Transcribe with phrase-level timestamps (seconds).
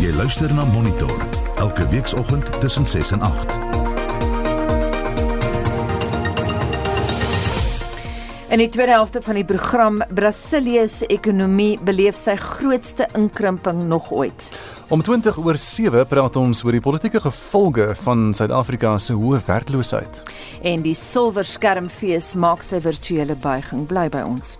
[0.00, 1.12] Jy luister na Monitor
[1.60, 3.58] elke weekoggend tussen 6 en 8.
[8.48, 14.08] In die tweede helfte van die program Brasilië se ekonomie beleef sy grootste inkrimping nog
[14.10, 14.48] ooit.
[14.88, 20.24] Om 20 oor 7 praat ons oor die politieke gevolge van Suid-Afrika se hoë werkloosheid.
[20.64, 24.56] En die silwer skermfees maak sy virtuele buiging bly by ons.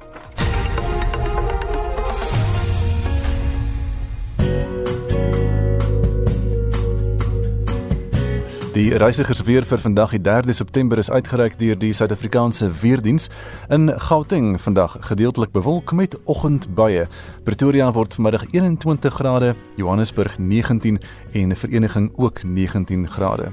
[8.70, 13.24] Die reisigersweer vir vandag die 3de September is uitgereik deur die Suid-Afrikaanse Weerdiens
[13.66, 17.09] in Gauteng vandag gedeeltelik bewolk met oggendbuie.
[17.42, 21.01] Pretoria word vanmiddag 21 grade, Johannesburg 19
[21.33, 23.51] en Vereniging ook 19 grade.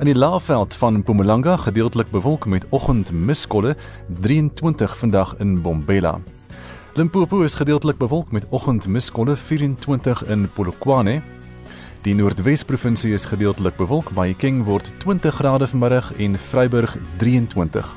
[0.00, 3.76] In die laafveld van Mpumalanga gedeeltelik bewolk met oggendmiskolle
[4.22, 6.16] 23 vandag in Bombela.
[6.96, 11.20] Limpopo is gedeeltelik bewolk met oggendmiskolle 24 in Polokwane
[12.06, 17.88] Die Noordwes-provinsie is gedeeltelik bewolk, maar King word 20 grade vanmiddag en Vryburg 23.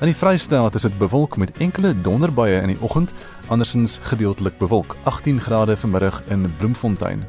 [0.00, 3.12] In die Vrystaat is dit bewolk met enkele donderbuie in die oggend,
[3.46, 7.22] andersins gedeeltelik bewolk, 18 grade vanmiddag in Bloemfontein.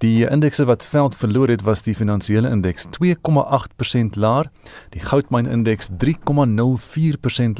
[0.00, 2.90] Die indekse wat veld verloor het was die finansiële indeks 2,8%
[4.16, 4.50] laer,
[4.94, 6.06] die goudmyn indeks 3,04%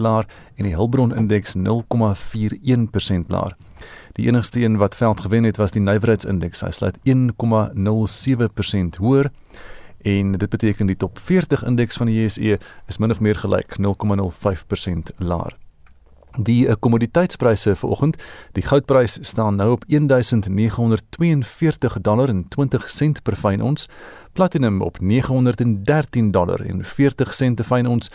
[0.00, 1.62] laer en die hulbron indeks 0,41%
[3.26, 3.56] laer.
[4.12, 6.60] Die enigste een wat veld gewen het was die nywerheidsindeks.
[6.60, 9.30] Hy sluit 1,07% hoër
[10.02, 12.58] en dit beteken die top 40 indeks van die JSE
[12.88, 15.56] is min of meer gelyk 0,05% laer.
[16.38, 23.36] Die eh, kommoditeitspryse vanoggend, die goudprys staan nou op 1942 dollar en 20 sent per
[23.36, 23.88] fyn ons,
[24.32, 28.10] platinum op 913 dollar en 40 sent per fyn ons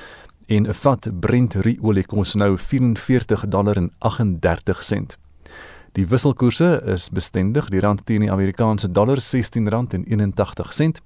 [0.48, 5.18] en 'n vat Brent olie kos nou 44 dollar en 38 sent.
[5.96, 7.70] Die wisselkoerse is bestendig.
[7.72, 11.00] Die rand teen die Amerikaanse dollar R16.81.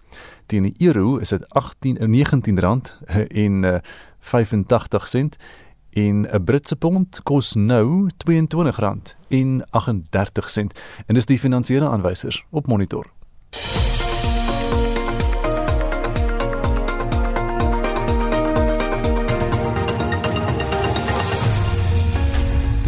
[0.49, 2.57] Teen die euro is dit 18 19
[3.45, 3.81] en
[4.19, 5.37] 85 sent.
[5.93, 10.79] En 'n Britse pond kos nou R22 en 38 sent.
[11.05, 13.05] En dis die finansiële aanwysers op monitor.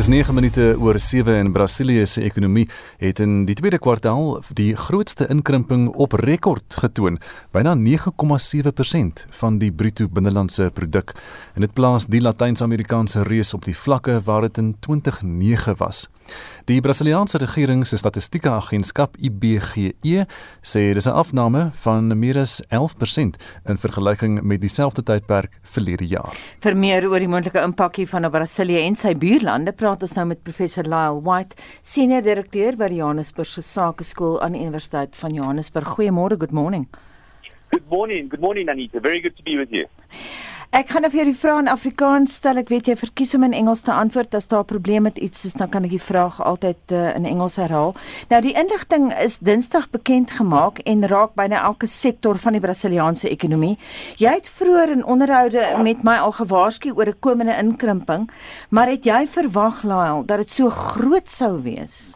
[0.01, 2.63] Dis 9 minute oor 7 in Brasilië se ekonomie
[2.97, 7.19] het in die tweede kwartaal die grootste inkrimping op rekord getoon,
[7.53, 11.13] byna 9,7% van die bruto binnelandse produk.
[11.53, 16.07] En dit plaas die Latyns-Amerikaanse reus op die vlakke waar dit in 2009 was.
[16.69, 20.25] Die Brasiliaanse regering se statistieke agentskap IBGE
[20.61, 26.35] sê dis 'n afname van meer as 11% in vergelyking met dieselfde tydperk verlede jaar.
[26.59, 30.25] Vir meer oor die moontlike impak hiervan op Brasilië en sy buurlande, praat ons nou
[30.25, 35.97] met professor Lyle White, senior direkteur by die Johannesburgse Sakeskool aan die Universiteit van Johannesburg.
[35.97, 36.87] Goeiemôre, good morning.
[37.71, 38.29] Good morning.
[38.29, 38.99] Good morning Anita.
[38.99, 39.87] Very good to be with you.
[40.71, 42.61] Ek gaan nou vir jou die vraag in Afrikaans stel.
[42.61, 44.37] Ek weet jy verkies om in Engels te antwoord.
[44.39, 47.25] As daar 'n probleem met iets is, dan kan ek die vraag altyd uh, in
[47.25, 47.93] Engels herhaal.
[48.29, 53.29] Nou die inligting is Dinsdag bekend gemaak en raak byna elke sektor van die Brasiliaanse
[53.29, 53.77] ekonomie.
[54.15, 58.31] Jy het vroeër in onderhoude met my al gewaarsku oor 'n komende inkrimping,
[58.69, 62.15] maar het jy verwag Lyle dat dit so groot sou wees?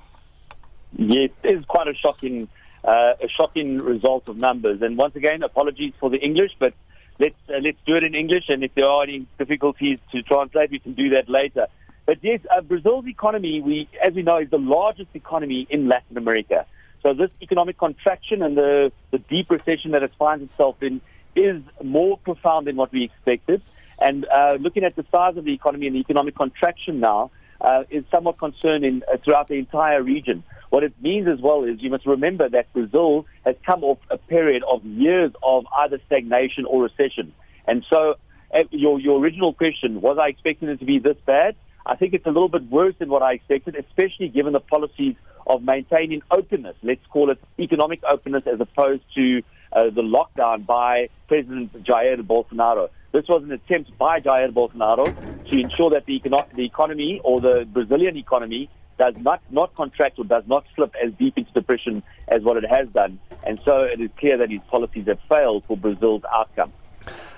[0.91, 2.47] Yes, it is quite a shocking
[2.85, 6.73] uh, a shocking result of numbers and once again apologies for the English but
[7.19, 10.71] let's uh, let's do it in English, and if there are any difficulties to translate,
[10.71, 11.67] we can do that later.
[12.05, 16.17] But yes, uh, Brazil's economy, we, as we know, is the largest economy in Latin
[16.17, 16.65] America.
[17.01, 21.01] So this economic contraction and the, the deep recession that it finds itself in
[21.35, 23.61] is more profound than what we expected.
[23.99, 27.31] And uh, looking at the size of the economy and the economic contraction now
[27.61, 30.43] uh, is somewhat concerning uh, throughout the entire region.
[30.75, 34.17] What it means as well is you must remember that Brazil has come off a
[34.17, 37.33] period of years of either stagnation or recession.
[37.65, 38.15] And so
[38.53, 41.55] uh, your, your original question, was I expecting it to be this bad?
[41.85, 45.15] I think it's a little bit worse than what I expected, especially given the policies
[45.47, 46.75] of maintaining openness.
[46.83, 52.89] Let's call it economic openness as opposed to uh, the lockdown by President Jair Bolsonaro.
[53.13, 55.05] This was an attempt by Jair Bolsonaro
[55.51, 60.19] to ensure that the, econo- the economy or the Brazilian economy does not, not contract
[60.19, 63.19] or does not slip as deep into depression as what it has done.
[63.45, 66.71] And so it is clear that his policies have failed for Brazil's outcome.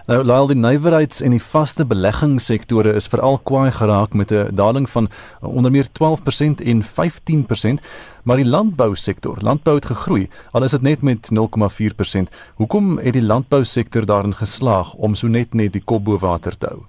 [0.07, 4.87] Nou laal die nywerheids en die vaste beleggingssektore is veral kwaai geraak met 'n daling
[4.89, 5.09] van
[5.41, 7.83] onder meer 12% en 15%,
[8.23, 12.31] maar die landbousektor, landbou het gegroei, al is dit net met 0,4%.
[12.55, 16.67] Hoekom het die landbousektor daarin geslaag om so net net die kop bo water te
[16.67, 16.85] hou?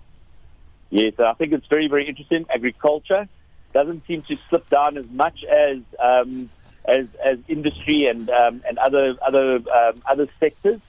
[0.91, 2.47] Yes, I think it's very very interesting.
[2.55, 3.29] Agriculture
[3.73, 6.51] doesn't seem to slip down as much as um
[6.85, 10.81] as as industry and um and other other um, other sectors.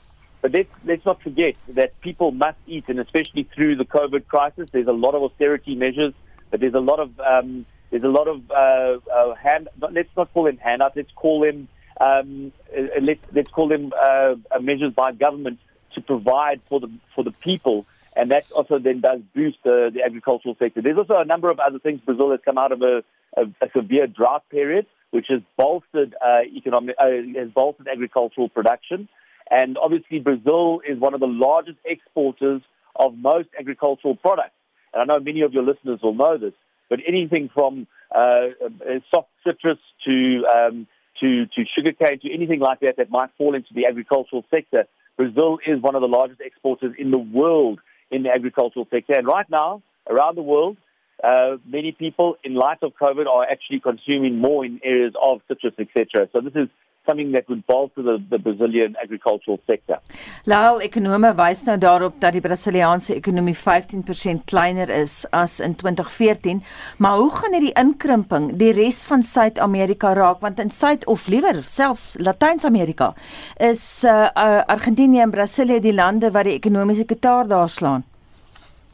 [0.42, 4.70] But let's, let's not forget that people must eat, and especially through the COVID crisis,
[4.72, 6.14] there's a lot of austerity measures,
[6.50, 9.68] but there's a lot of um, there's a lot of uh, uh, hand.
[9.92, 10.96] Let's not call them handouts.
[10.96, 11.68] Let's call them
[12.00, 15.60] um, uh, let's let's call them uh, measures by government
[15.92, 17.86] to provide for the for the people,
[18.20, 20.82] and that also then does boost uh, the agricultural sector.
[20.82, 22.02] There's also a number of other things.
[22.06, 23.02] Brazil has come out of a,
[23.38, 27.08] a, a severe drought period, which has bolstered uh, economic uh,
[27.38, 29.08] has bolstered agricultural production.
[29.50, 32.62] And obviously, Brazil is one of the largest exporters
[32.98, 34.58] of most agricultural products.
[34.94, 36.54] And I know many of your listeners will know this,
[36.90, 38.48] but anything from uh,
[39.14, 40.88] soft citrus to um,
[41.22, 45.60] to to sugarcane to anything like that that might fall into the agricultural sector, Brazil
[45.66, 47.80] is one of the largest exporters in the world
[48.12, 49.14] in the agricultural sector.
[49.14, 50.78] And right now, around the world,
[51.24, 55.74] uh, many people, in light of COVID, are actually consuming more in areas of citrus,
[55.78, 56.30] etc.
[56.32, 56.70] So this is
[57.10, 59.98] something that would bolster the, the Brazilian agricultural sector.
[60.46, 66.62] Laal ekonome wys nou daarop dat die Brasiliaanse ekonomie 15% kleiner is as in 2014,
[66.98, 71.64] maar hoe gaan hierdie inkrimping die res van Suid-Amerika raak want in Suid of liewer
[71.66, 73.14] selfs Latyns-Amerika
[73.72, 78.06] is uh, uh, Argentinië en Brasilië die lande wat die ekonomiese kitaar daar slaan.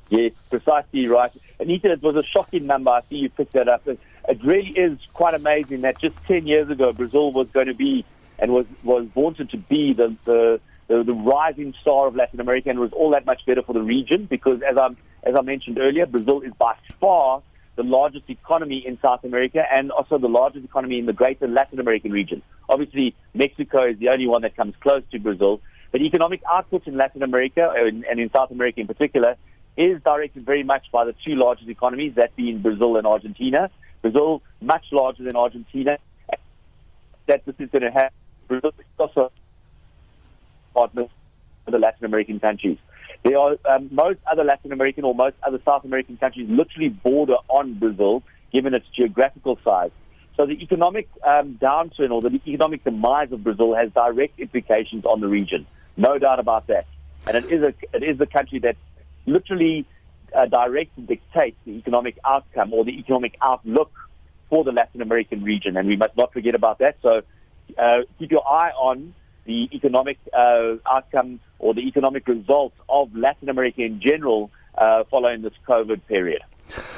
[0.10, 1.34] Yes, precisely right.
[1.60, 2.92] Anita, it was a shocking number.
[2.92, 3.82] I see you picked that up.
[4.28, 8.06] It really is quite amazing that just 10 years ago, Brazil was going to be
[8.40, 12.70] and was, was wanted to be the, the, the, the rising star of Latin America
[12.70, 14.90] and was all that much better for the region because, as, i
[15.24, 17.42] as I mentioned earlier, Brazil is by far
[17.76, 21.80] the largest economy in South America and also the largest economy in the greater Latin
[21.80, 22.42] American region.
[22.70, 25.62] Obviously, Mexico is the only one that comes close to Brazil,
[25.92, 29.36] but economic output in Latin America and in South America in particular
[29.78, 33.70] is directed very much by the two largest economies, that being Brazil and Argentina.
[34.06, 35.98] Brazil, much larger than Argentina.
[37.26, 38.12] That this is going to have
[38.48, 39.32] Brazil is also
[40.76, 41.10] partners
[41.64, 42.78] for the Latin American countries.
[43.24, 47.38] There are um, most other Latin American or most other South American countries literally border
[47.48, 48.22] on Brazil,
[48.54, 49.90] given its geographical size.
[50.38, 55.20] So the economic um, downturn or the economic demise of Brazil has direct implications on
[55.20, 55.66] the region,
[55.98, 56.86] no doubt about that.
[57.26, 58.78] And it is a it is the country that
[59.26, 59.88] literally
[60.36, 63.92] uh, direct and dictate the economic outcome or the economic outlook
[64.50, 65.78] for the Latin American region.
[65.78, 66.98] And we must not forget about that.
[67.02, 67.22] So
[67.78, 69.14] uh, keep your eye on
[69.46, 75.42] the economic uh, outcome or the economic results of Latin America in general uh, following
[75.42, 76.42] this COVID period.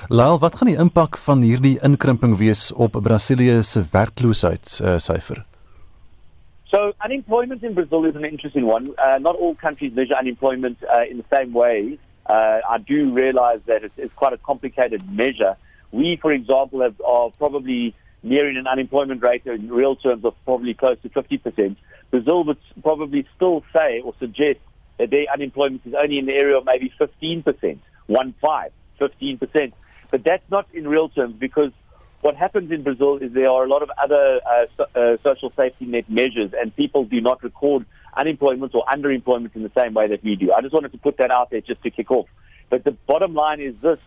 [0.09, 5.43] Lyle, wat gaan die impak van hierdie inkrimping wees op Brasilië se werkloosheidssyfer?
[5.43, 5.43] Uh,
[6.71, 8.95] so unemployment in Brazil is an interesting one.
[8.97, 11.99] Uh, not all countries measure unemployment uh, in the same way.
[12.27, 15.55] Uh, I do realize that it's, it's, quite a complicated measure.
[15.91, 20.73] We, for example, have, are probably nearing an unemployment rate in real terms of probably
[20.73, 21.75] close to 50%.
[22.11, 24.59] Brazil would probably still say or suggest
[24.97, 29.73] that their unemployment is only in the area of maybe 15%, one five, 15%.
[30.09, 31.71] But that's not in real terms because
[32.21, 35.53] what happens in Brazil is there are a lot of other uh, so, uh, social
[35.55, 37.85] safety net measures, and people do not record
[38.17, 40.51] unemployment or underemployment in the same way that we do.
[40.51, 42.27] I just wanted to put that out there just to kick off.
[42.69, 43.99] But the bottom line is this,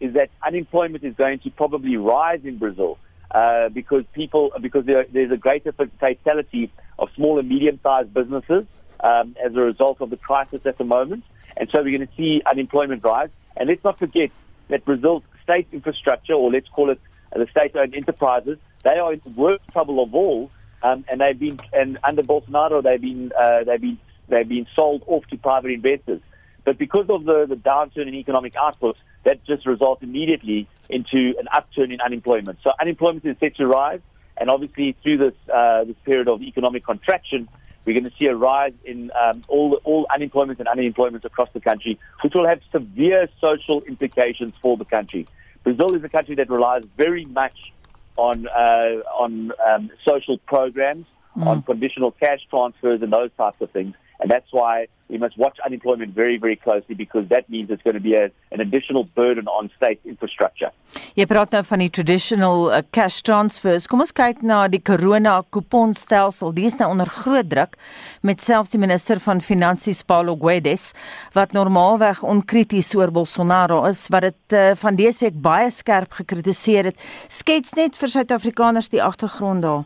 [0.00, 2.98] is that unemployment is going to probably rise in Brazil
[3.30, 8.66] uh, because people, because there, there's a greater fatality of small and medium-sized businesses
[9.00, 11.24] um, as a result of the crisis at the moment.
[11.56, 13.30] And so we're going to see unemployment rise.
[13.56, 14.30] And let's not forget
[14.68, 17.00] that Brazil's state infrastructure, or let's call it
[17.34, 20.50] the state-owned enterprises, they are in the worst trouble of all,
[20.82, 23.98] um, and they've been and under Bolsonaro they've been uh, they've been
[24.28, 26.20] they've been sold off to private investors.
[26.64, 31.48] But because of the, the downturn in economic output, that just results immediately into an
[31.52, 32.58] upturn in unemployment.
[32.62, 34.00] So unemployment is set to rise,
[34.36, 37.48] and obviously through this uh, this period of economic contraction,
[37.84, 41.60] we're going to see a rise in um, all all unemployment and unemployment across the
[41.60, 45.26] country, which will have severe social implications for the country.
[45.64, 47.72] Brazil is a country that relies very much
[48.16, 51.46] on uh, on um, social programs, mm.
[51.46, 53.94] on conditional cash transfers, and those types of things.
[54.20, 57.94] And that's why we must watch unemployment very, very closely because that means it's going
[57.94, 60.70] to be a, an additional burden on state infrastructure.
[61.12, 63.84] Jy praat nou van die traditional uh, cash transfers.
[63.90, 66.54] Kom ons kyk na die corona kuponstelsel.
[66.56, 67.76] Die is nou onder groot druk
[68.24, 70.92] met selfs die minister van finansies Paulo Guedes
[71.36, 76.88] wat normaalweg onkrities oor Bolsonaro is wat dit uh, van dese week baie skerp gekritiseer
[76.92, 77.04] het.
[77.28, 79.84] Skets net vir Suid-Afrikaners die agtergrond daar.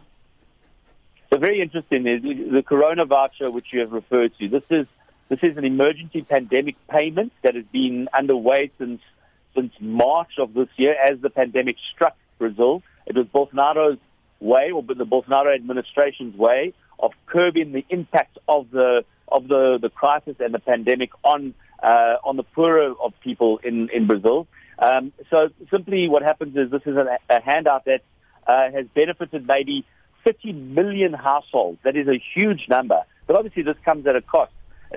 [1.32, 2.06] So very interesting.
[2.06, 4.86] The corona voucher, which you have referred to, this is
[5.26, 9.02] this is an emergency pandemic payment that has been underway since
[9.56, 12.82] since March of this year as the pandemic struck Brazil.
[13.06, 13.98] It was Bolsonaro's
[14.40, 19.88] way, or the Bolsonaro administration's way, of curbing the impact of the of the, the
[19.88, 24.46] crisis and the pandemic on uh, on the poorer of people in in Brazil.
[24.78, 28.02] Um, so simply, what happens is this is a, a handout that
[28.46, 29.86] uh, has benefited maybe
[30.24, 31.78] 50 million households.
[31.84, 33.00] That is a huge number.
[33.26, 34.52] But obviously, this comes at a cost.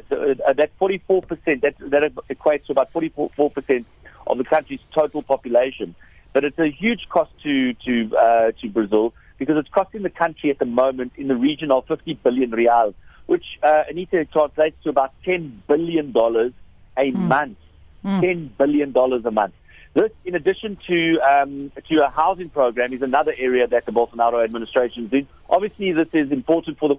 [0.10, 3.86] So, uh, that 44%, that, that equates to about 44%
[4.30, 5.96] of the country's total population.
[6.34, 10.52] But it's a huge cost to, to, uh, to Brazil because it's costing the country
[10.52, 12.94] at the moment in the region of 50 billion real,
[13.26, 17.14] which uh, Anita translates to about $10 billion a mm.
[17.16, 17.58] month.
[18.06, 18.22] Mm.
[18.22, 19.54] $10 billion a month.
[19.94, 24.44] This, in addition to um, to a housing program, is another area that the Bolsonaro
[24.44, 25.28] administration is did.
[25.50, 26.96] Obviously, this is important for the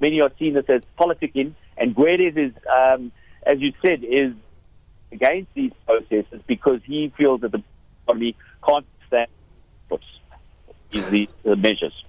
[0.00, 3.12] many are seeing this as politicking, and Guedes is, um,
[3.44, 4.32] as you said, is
[5.12, 7.62] against these processes because he feels that the
[8.04, 8.34] economy
[8.66, 9.28] can't stand
[10.90, 12.04] these measures.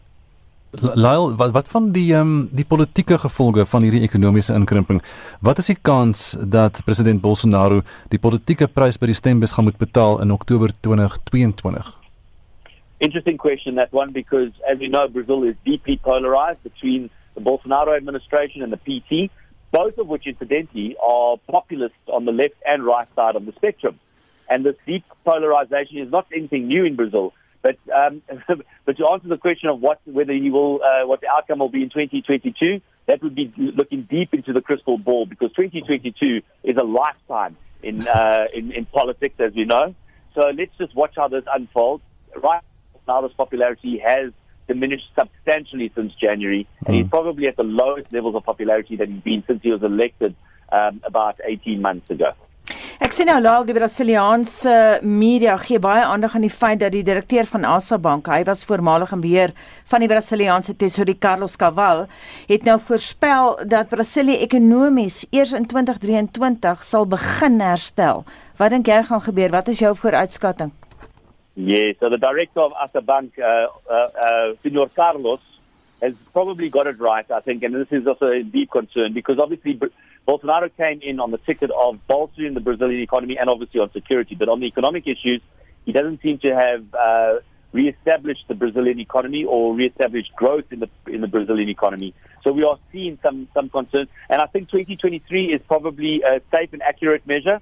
[0.72, 5.02] Lyle, wat wat van die ehm um, die politieke gevolge van hierdie ekonomiese inkrimping?
[5.42, 9.82] Wat is die kans dat president Bolsonaro die politieke prys by die stembus gaan moet
[9.82, 11.90] betaal in Oktober 2022?
[13.00, 17.96] Interesting question that one because as we know Brazil is deeply polarized between the Bolsonaro
[17.98, 19.32] administration and the PT,
[19.72, 24.00] both of which incidentally are populists on the left and right side of the spectrum.
[24.50, 27.34] And this deep polarization is not anything new in Brazil.
[27.62, 28.22] But um,
[28.86, 31.70] but to answer the question of what whether he will uh, what the outcome will
[31.70, 36.78] be in 2022, that would be looking deep into the crystal ball because 2022 is
[36.78, 39.94] a lifetime in uh, in, in politics, as we know.
[40.36, 42.04] So let's just watch how this unfolds.
[42.36, 42.62] Right
[43.08, 44.32] now, this popularity has
[44.74, 47.16] diminished substantially since January, and he's hmm.
[47.18, 50.36] probably at the lowest levels of popularity that he's been since he was elected
[50.72, 52.32] um, about 18 months ago.
[53.00, 54.72] Ek sien nou laal die Brasiliaanse
[55.08, 58.66] media gee baie aandag aan die feit dat die direkteur van Asa Bank, hy was
[58.68, 59.54] voormalig in beheer
[59.90, 62.04] van die Brasiliaanse tesourier Carlos Caval,
[62.52, 68.26] het nou voorspel dat Brasilië ekonomies eers in 2023 sal begin herstel.
[68.60, 69.56] Wat dink jy gaan gebeur?
[69.56, 70.76] Wat is jou vooruitskatting?
[71.62, 75.42] Yes, so the director of Asa Bank, uh, uh, uh, Senor Carlos,
[76.02, 79.40] has probably got it right, I think, and this is also a deep concern because
[79.40, 79.78] obviously
[80.26, 84.36] Bolsonaro came in on the ticket of bolstering the Brazilian economy and obviously on security.
[84.36, 85.42] But on the economic issues,
[85.86, 87.40] he doesn't seem to have uh,
[87.74, 92.14] re-established the Brazilian economy or re-established growth in the in the Brazilian economy.
[92.42, 96.72] So we are seeing some some concerns, and I think 2023 is probably a safe
[96.72, 97.60] and accurate measure.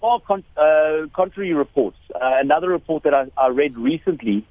[0.00, 1.96] All con- uh, contrary reports.
[2.14, 4.46] Uh, another report that I, I read recently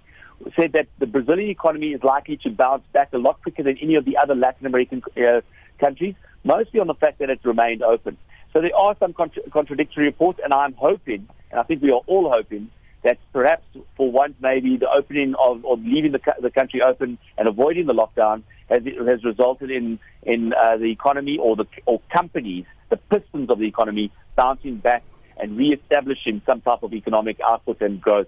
[0.59, 3.95] said that the Brazilian economy is likely to bounce back a lot quicker than any
[3.95, 5.41] of the other Latin American uh,
[5.79, 8.17] countries, mostly on the fact that it's remained open.
[8.51, 12.01] So there are some contra- contradictory reports, and I'm hoping, and I think we are
[12.07, 12.69] all hoping,
[13.03, 13.63] that perhaps
[13.95, 17.93] for once maybe the opening of or leaving the, the country open and avoiding the
[17.93, 23.49] lockdown has, has resulted in in uh, the economy or the or companies, the pistons
[23.49, 25.03] of the economy, bouncing back
[25.39, 28.27] and re-establishing some type of economic output and growth.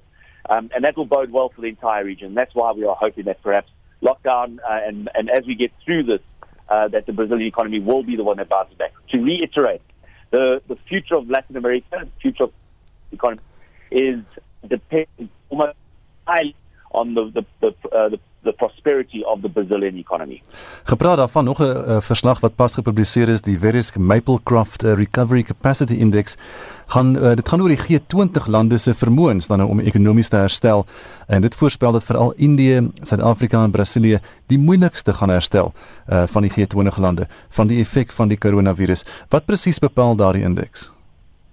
[0.50, 2.34] Um, and that will bode well for the entire region.
[2.34, 3.70] That's why we are hoping that perhaps
[4.02, 6.22] lockdown uh, and, and as we get through this,
[6.70, 8.94] uh, that the Brazilian economy will be the one that bounces back.
[9.10, 9.82] To reiterate,
[10.32, 12.54] the, the future of Latin America, the future of
[13.10, 13.42] the economy,
[13.92, 14.24] is
[14.68, 15.78] dependent almost
[16.28, 16.56] highly
[16.92, 20.42] on the, the, the, uh, the the prosperity of the Brazilian economy.
[20.84, 25.44] Gepraat daarvan nog 'n uh, verslag wat pas gepubliseer is, die Verisk Maplecroft uh, Recovery
[25.44, 26.38] Capacity Index
[26.86, 30.36] gaan uh, dit gaan oor die G20 lande se vermoëns dan nou om ekonomies te
[30.36, 30.86] herstel
[31.28, 35.74] en dit voorspel dat veral Indië, Suid-Afrika en Brasilië die moeilikste gaan herstel
[36.10, 39.06] uh, van die G20 lande van die effek van die koronavirus.
[39.30, 40.92] Wat presies bepaal daardie indeks?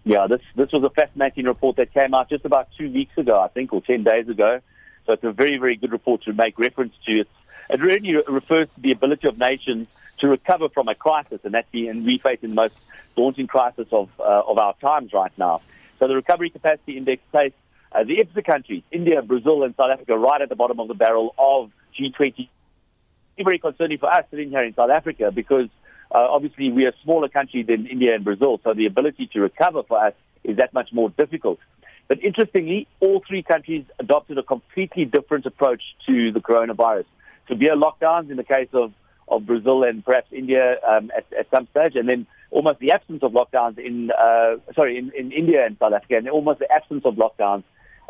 [0.03, 3.45] Yeah, this this was a fascinating report that came out just about two weeks ago,
[3.45, 4.61] I think, or ten days ago.
[5.07, 7.21] So it's a very, very good report to make reference to.
[7.21, 7.29] It,
[7.71, 11.69] it really refers to the ability of nations to recover from a crisis, and that's
[11.73, 12.75] the, and we face the most
[13.17, 15.63] daunting crisis of uh, of our times right now.
[15.99, 17.55] So the Recovery Capacity Index placed
[17.93, 20.95] uh, the IPSA countries, India, Brazil, and South Africa, right at the bottom of the
[20.95, 22.49] barrel of G20.
[23.39, 25.69] It's Very concerning for us sitting here in South Africa because
[26.11, 29.41] uh, obviously we are a smaller country than India and Brazil, so the ability to
[29.41, 31.59] recover for us is that much more difficult.
[32.09, 37.07] But interestingly, all three countries adopted a completely different approach to the coronavirus.
[37.49, 38.93] Severe lockdowns in the case of,
[39.29, 43.23] of Brazil and perhaps India um, at, at some stage, and then almost the absence
[43.23, 47.05] of lockdowns in, uh, sorry, in, in India and South Africa, and almost the absence
[47.05, 47.65] of lockdowns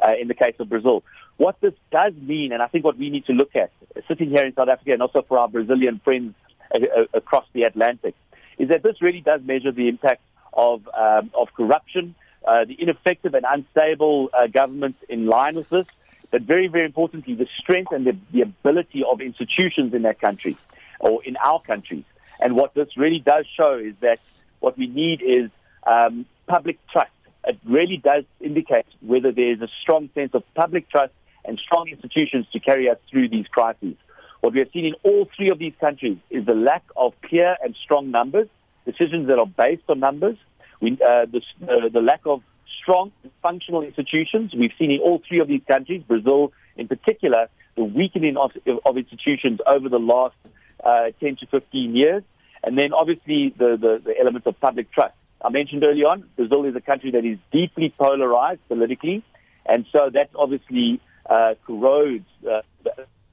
[0.05, 1.03] uh, in the case of Brazil.
[1.39, 3.71] What this does mean, and I think what we need to look at,
[4.09, 6.35] sitting here in South Africa and also for our Brazilian friends
[6.75, 8.15] uh, uh, across the Atlantic,
[8.59, 10.23] is that this really does measure the impact
[10.53, 12.15] of, um, of corruption,
[12.47, 15.87] uh, the ineffective and unstable uh, governments in line with this,
[16.31, 20.57] but very, very importantly, the strength and the, the ability of institutions in that country
[21.01, 22.05] or in our countries.
[22.41, 24.19] And what this really does show is that
[24.61, 25.51] what we need is
[25.87, 27.11] um, public trust.
[27.47, 31.13] It really does indicate whether there is a strong sense of public trust
[31.45, 33.95] and strong institutions to carry us through these crises.
[34.41, 37.57] What we have seen in all three of these countries is the lack of clear
[37.63, 38.49] and strong numbers,
[38.85, 40.37] decisions that are based on numbers,
[40.81, 42.43] we, uh, the, uh, the lack of
[42.83, 44.53] strong functional institutions.
[44.57, 48.53] We've seen in all three of these countries, Brazil in particular, the weakening of,
[48.85, 50.37] of institutions over the last
[50.85, 52.23] uh, 10 to 15 years.
[52.63, 55.15] And then obviously the, the, the of public trust.
[55.43, 59.23] I mentioned early on, Brazil is a country that is deeply polarized politically.
[59.67, 62.63] And so that obviously uh, corrodes uh,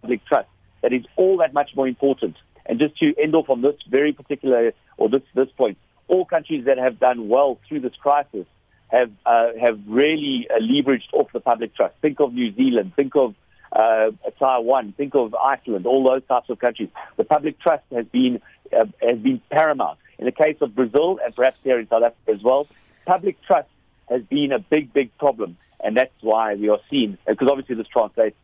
[0.02, 0.50] public trust.
[0.82, 2.36] That is all that much more important.
[2.66, 6.66] And just to end off on this very particular, or this, this point, all countries
[6.66, 8.46] that have done well through this crisis
[8.90, 11.96] have uh, have really uh, leveraged off the public trust.
[12.02, 13.36] Think of New Zealand, think of
[13.72, 16.90] uh, Taiwan, think of Iceland, all those types of countries.
[17.18, 20.00] The public trust has been uh, has been paramount.
[20.20, 22.68] In the case of Brazil and perhaps here in South Africa as well,
[23.06, 23.68] public trust
[24.10, 27.88] has been a big, big problem, and that's why we are seeing because obviously this
[27.88, 28.38] translates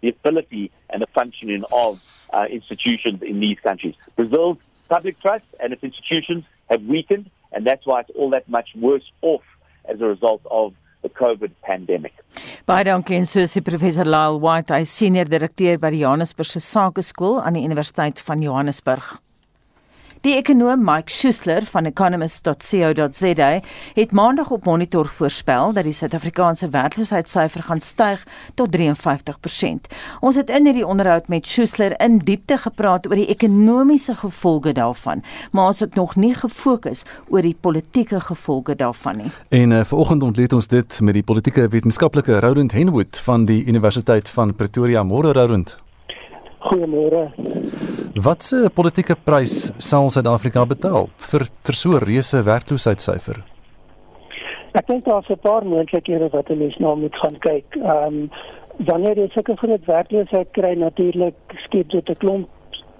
[0.00, 3.94] the ability and the functioning of uh, institutions in these countries.
[4.16, 8.70] Brazil's public trust and its institutions have weakened, and that's why it's all that much
[8.74, 9.42] worse off
[9.88, 10.72] as a result of
[11.02, 12.12] the COVID pandemic.
[12.66, 17.40] Baie dankie en so sê professor Lyle White, hy senior direkteur by die Johannesburgse Sakeskool
[17.42, 19.16] aan die Universiteit van Johannesburg.
[20.22, 23.48] Die ekonom Mike Schuessler van economist.co.za
[23.94, 28.22] het maandag op Monitor voorspel dat die Suid-Afrikaanse werkloosheidssyfer gaan styg
[28.54, 29.90] tot 53%.
[30.20, 35.26] Ons het in hierdie onderhoud met Schuessler in diepte gepraat oor die ekonomiese gevolge daarvan,
[35.50, 39.36] maar ons het nog nie gefokus oor die politieke gevolge daarvan nie.
[39.50, 44.30] En uh, vanoggend ontleed ons dit met die politieke wetenskaplike Roland Henwood van die Universiteit
[44.30, 45.02] van Pretoria.
[45.02, 45.81] Môre Roland.
[46.62, 47.30] Goeiemôre.
[48.22, 53.38] Wat se politieke prys sal Suid-Afrika betaal vir vir so 'n reuse werkloosheidssyfer?
[54.74, 57.76] Ek dink daar's 'n paar moontlikhede wat ons nou moet gaan kyk.
[57.76, 58.30] Ehm um,
[58.86, 62.48] wanneer jy sulke groot werkloosheid kry, natuurlik skep dit 'n klomp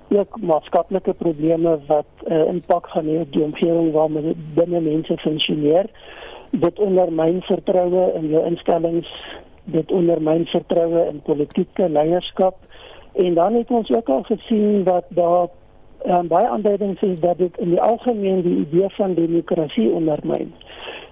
[0.08, 5.16] ook maatskaplike probleme wat 'n uh, impak gaan hê op die omgewing waarmee binne mense
[5.16, 5.86] funksioneer.
[6.50, 9.08] Dit ondermyn vertroue in jou instellings,
[9.64, 12.56] dit ondermyn vertroue in politieke leierskap
[13.12, 15.48] En dan het ons ook al gesien dat daar
[16.06, 20.54] um, baie aanduidings is dat dit in die algemeen die idee van demokrasie ondermyn.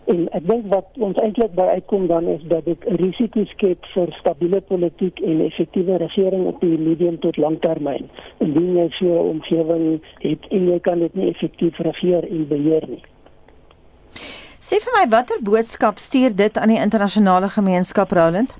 [0.04, 4.14] En ek dink wat ons eintlik by uitkom dan is dat dit risiko skep vir
[4.18, 8.08] stabiele politiek en effektiewe regering op die medium tot langtermyn.
[8.38, 12.88] Indien jy so 'n omgewing het en jy kan dit nie effektief regeer en beheer
[12.88, 13.02] nie.
[14.60, 18.56] Sê vir my watter boodskap stuur dit aan die internasionale gemeenskap Roland?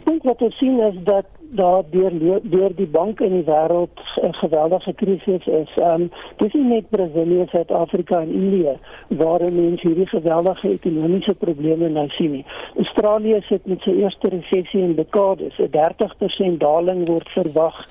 [0.00, 3.98] Ek dink wat ons sien is dat daar deur deur die banke in die wêreld
[4.22, 5.72] 'n geweldige krisis is.
[5.76, 12.08] Um, dis nie net Brasilië, Suid-Afrika en Indië waar mense hierdie geweldige ekonomiese probleme nou
[12.08, 12.44] sien nie.
[12.76, 15.58] Australië sit met sy eerste resessie in dekades.
[15.58, 17.84] 'n 30% daling word verwag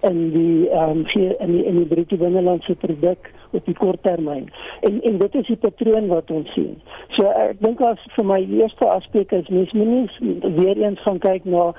[0.00, 1.02] in die um,
[1.40, 4.48] in die in die bruto binnelandse produk op die kort termyn.
[4.80, 6.74] En en dit is die patroon wat ons sien.
[7.18, 11.22] So ek dink as vir my eerste aspek is mens moet nie weer eens gaan
[11.22, 11.70] kyk na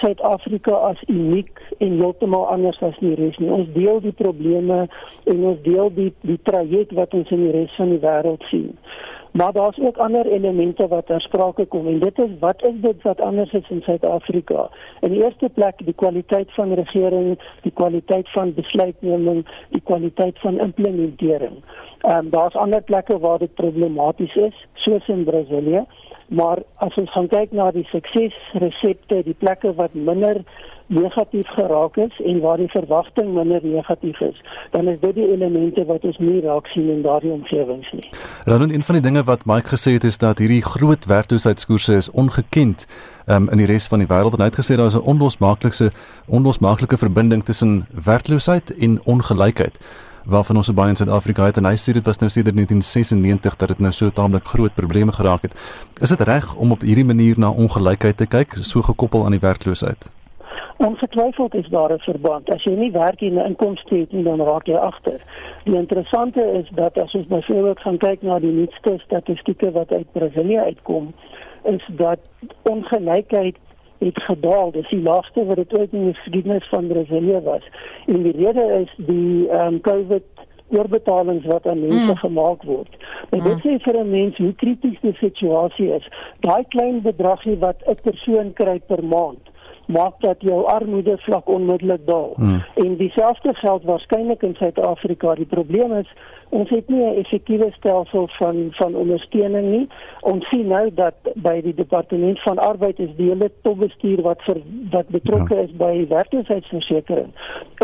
[0.00, 3.50] Suid-Afrika as uniek en heeltemal anders as die res nie.
[3.52, 4.86] Ons deel die probleme
[5.30, 8.72] en ons deel die die traject wat ons in die res van die wêreld sien.
[9.32, 13.02] Maar daar's ook ander elemente wat ter sprake kom en dit is wat is dit
[13.02, 14.68] wat anders is in Suid-Afrika?
[15.00, 20.58] In die eerste plek die kwaliteit van regering, die kwaliteit van besluitneming, die kwaliteit van
[20.58, 21.62] implementering.
[22.00, 25.86] Ehm um, daar's ander plekke waar dit problematies is, soos in Brasilië,
[26.28, 30.42] maar as ons gaan kyk na die suksesresepte, die plekke wat minder
[30.92, 35.84] negatief geraak is en waar die verwagting minder negatief is, dan is dit die elemente
[35.88, 38.08] wat ons nie raak sien in daardie omgewings nie.
[38.44, 42.10] Dan een van die dinge wat Mike gesê het is dat hierdie groot werkloosheidskoerse is
[42.10, 42.86] ongekend
[43.26, 45.90] um, in die res van die wêreld en hy het gesê daar is 'n onlosmaaklike
[46.26, 49.78] onlosmaaklike verbinding tussen werkloosheid en ongelykheid
[50.24, 53.68] waarvan ons baie in Suid-Afrika het en hy sê dit was nou sedert 1996 dat
[53.68, 55.54] dit nou so taamlik groot probleme geraak het.
[56.00, 59.42] Is dit reg om op hierdie manier na ongelykheid te kyk, so gekoppel aan die
[59.42, 60.10] werkloosheid?
[60.76, 62.50] Ongetwyfeld is daar 'n verband.
[62.50, 65.20] As jy nie werk en 'n inkomste het nie, dan raak jy agter.
[65.64, 70.12] Die interessante is dat as ons byvoorbeeld gaan kyk na die nuutste statistieke wat uit
[70.12, 71.14] Brasilië uitkom,
[71.62, 72.18] is dat
[72.62, 73.56] ongelykheid
[74.04, 74.70] het gedaal.
[74.70, 77.68] Dis die laagste wat dit ooit in die geskiedenis van Brasilië was.
[78.06, 80.24] En die rede is die ehm um, COVID
[80.72, 82.16] oorbetalings wat aan mense mm.
[82.16, 82.96] gemaak word.
[83.30, 83.44] En mm.
[83.44, 86.08] dit sê vir 'n mens hoe krities die situasie is.
[86.40, 89.51] Daai klein bedragie wat 'n persoon kry per maand
[89.86, 92.32] maak dat jou armoede vlak onmiddellik daal.
[92.36, 92.62] Hmm.
[92.74, 95.34] En dieselfde geld waarskynlik in Suid-Afrika.
[95.34, 96.08] Die probleem is
[96.52, 99.88] ons het nie 'n effektiewe stelsel van van ondersteuning nie.
[100.20, 104.58] Ons sien nou dat by die departement van arbeid is die hele topbestuur wat vir
[104.90, 105.60] wat betrokke ja.
[105.60, 107.32] is by werkloosheidsversekering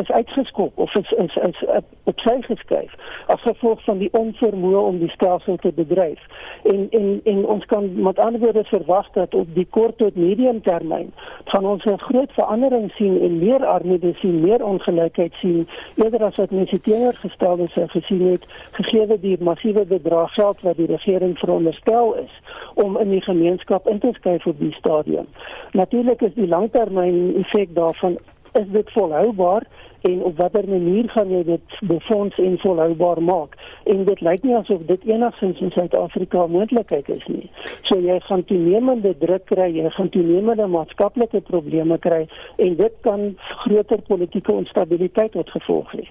[0.01, 1.65] is uitgeskop of is is is
[2.05, 2.93] op sy geskryf
[3.27, 6.21] as gevolg van die onvermoë om die stelsel te bedryf.
[6.63, 10.63] En en en ons kan met ander woorde verwag dat op die kort tot medium
[10.63, 11.13] termyn
[11.45, 16.37] gaan ons 'n groot verandering sien en meer armoede sien, meer ongelykheid sien eerder as
[16.37, 22.15] wat mense teenoorgestelde sou gesien het gegee die massiewe bedrag geld wat die regering veronderstel
[22.15, 22.41] is
[22.75, 25.27] om in die gemeenskap in te skuif op die stadium.
[25.73, 28.19] Natuurlik is die langtermyn effek daarvan
[28.53, 29.63] is dit volhoubaar
[30.01, 33.57] en op watter manier gaan jy dit befonds en volhoubaar maak?
[33.85, 37.51] En dit lyk nie asof dit enigsins in Suid-Afrika moontlikheid is nie.
[37.89, 42.25] So jy gaan toenemende druk kry jy gaan toenemende maatskaplike probleme kry
[42.57, 43.29] en dit kan
[43.65, 46.09] groter politieke onstabiliteit tot gevolg hê.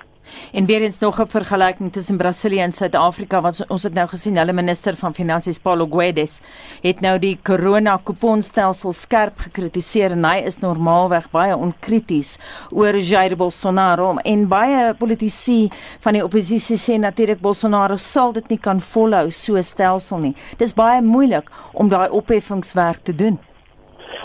[0.52, 4.38] En weer eens nog 'n vergelyking tussen Brasilië en Suid-Afrika wat ons het nou gesien,
[4.38, 6.42] hulle minister van finansies Paulo Guedes
[6.82, 12.40] het nou die corona kuponstelsel skerp gekritiseer en hy is normaalweg baie onkrities
[12.74, 13.77] oor Jair Bolsonaro
[14.24, 15.70] en baie politici
[16.04, 20.36] van die oppositie sê natuurlik Bolsonaro sal dit nie kan volhou so stelsel nie.
[20.58, 23.40] Dis baie moeilik om daai opheffingswerk te doen.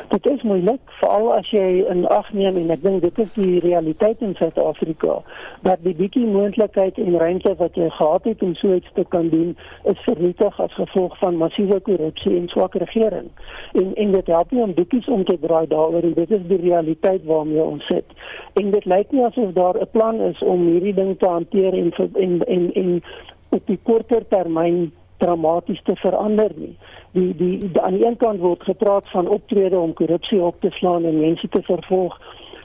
[0.08, 3.60] Dit is moeilik veral as jy in ag neem en ek dink dit is die
[3.64, 5.20] realiteit in Suid-Afrika
[5.66, 9.28] dat die bietjie moontlikheid en ruimte wat jy gehad het om so iets te kan
[9.32, 9.56] doen
[9.92, 13.28] is vernietig as gevolg van massiewe korrupsie en swak regering.
[13.72, 16.60] En en dit help nie om bietjies om te draai daaroor en dit is die
[16.64, 18.16] realiteit waarmee ons sit.
[18.60, 21.92] En dit lyk nie asof daar 'n plan is om hierdie ding te hanteer en
[22.14, 23.02] en en, en
[23.50, 26.74] op die korter termyn dramaties te verander nie
[27.12, 30.70] die die, die aan die een kant word gepraat van optrede om korrupsie op te
[30.70, 32.18] slaan en mense te vervolg.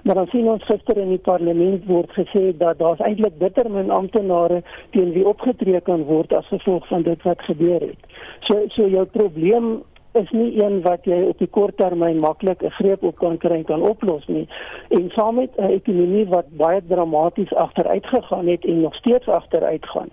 [0.04, 3.92] Maar dan sien ons gister in die parlement word gesê dat daar's eintlik bitter min
[3.92, 4.62] amptenare
[4.96, 8.18] teen wie opgetree kan word as gevolg van dit wat gebeur het.
[8.48, 9.82] So so jou probleem
[10.16, 13.56] is nie een wat jy op die kort termyn maklik 'n greep op kan kry
[13.56, 14.48] en kan oplos nie.
[14.90, 19.86] En saam met 'n ekonomie wat baie dramaties agteruit gegaan het en nog steeds agteruit
[19.86, 20.10] gaan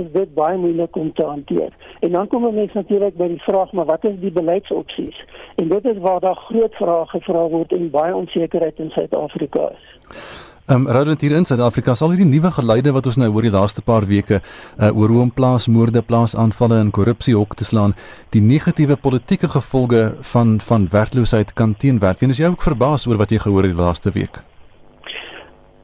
[0.00, 1.72] is dit baie moeilik om te hanteer.
[2.00, 5.24] En dan kom mense natuurlik by die vraag maar wat is die beleidsopsies?
[5.56, 9.86] En dit is waar daar groot vrae gevra word en baie onsekerheid in Suid-Afrika is.
[10.66, 13.52] Ehm um, Roland hier in Suid-Afrika sal hierdie nuwe geleide wat ons nou hoor die
[13.52, 17.92] laaste paar weke uh, oor hoe om plaasmoorde, plaasaanvalle en korrupsie hok te slaan,
[18.32, 22.24] die negatiewe politieke gevolge van van werkloosheid kan teenwerk.
[22.24, 24.40] En is jy ook verbaas oor wat jy gehoor het die laaste week?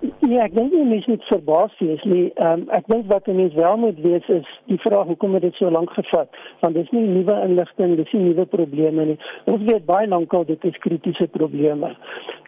[0.00, 2.30] Ja, ek dink nie mens moet verbaas wees nie.
[2.40, 5.58] Ehm um, ek dink wat mense wel moet weet is die vraag hoekom het dit
[5.60, 6.38] so lank gevat?
[6.62, 9.18] Want dis nie nuwe inligting, dis nie nuwe probleme nie.
[9.52, 11.92] Ons weet baie lank al dit is kritiese probleme.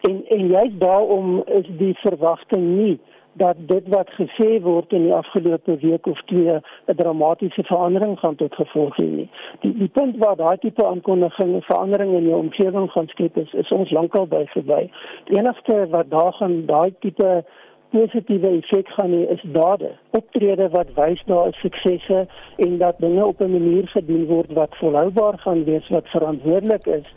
[0.09, 2.95] En en juist daarom is die verwagting nie
[3.33, 6.53] dat dit wat gesê word in die afgelope week of twee
[6.85, 9.29] 'n dramatiese verandering gaan tot gevolg hê nie.
[9.59, 13.53] Die die punt waar daai tipe aankondiging 'n verandering in jou omgewing gaan skep is,
[13.53, 14.89] is ons lankal by verby.
[15.23, 17.43] Die enigste wat daar gaan daai tipe
[17.89, 19.91] positiewe effek gaan hê is dade.
[20.11, 24.75] Optrede wat wys daar is suksesse en dat dinge op 'n manier gedoen word wat
[24.75, 27.13] volhoubaar gaan wees, wat verantwoordelik is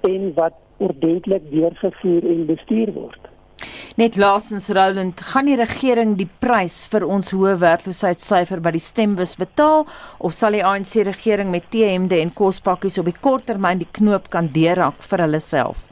[0.00, 3.29] en wat ordentlik deurgevoer en bestuur word.
[3.98, 9.34] Net laasens Roland, gaan die regering die prys vir ons hoë werkloosheidssyfer by die stembus
[9.40, 9.82] betaal
[10.22, 14.52] of sal die ANC regering met T-hemde en kospakkies op die korttermyn die knoop kan
[14.54, 15.89] deurhak vir hulle self?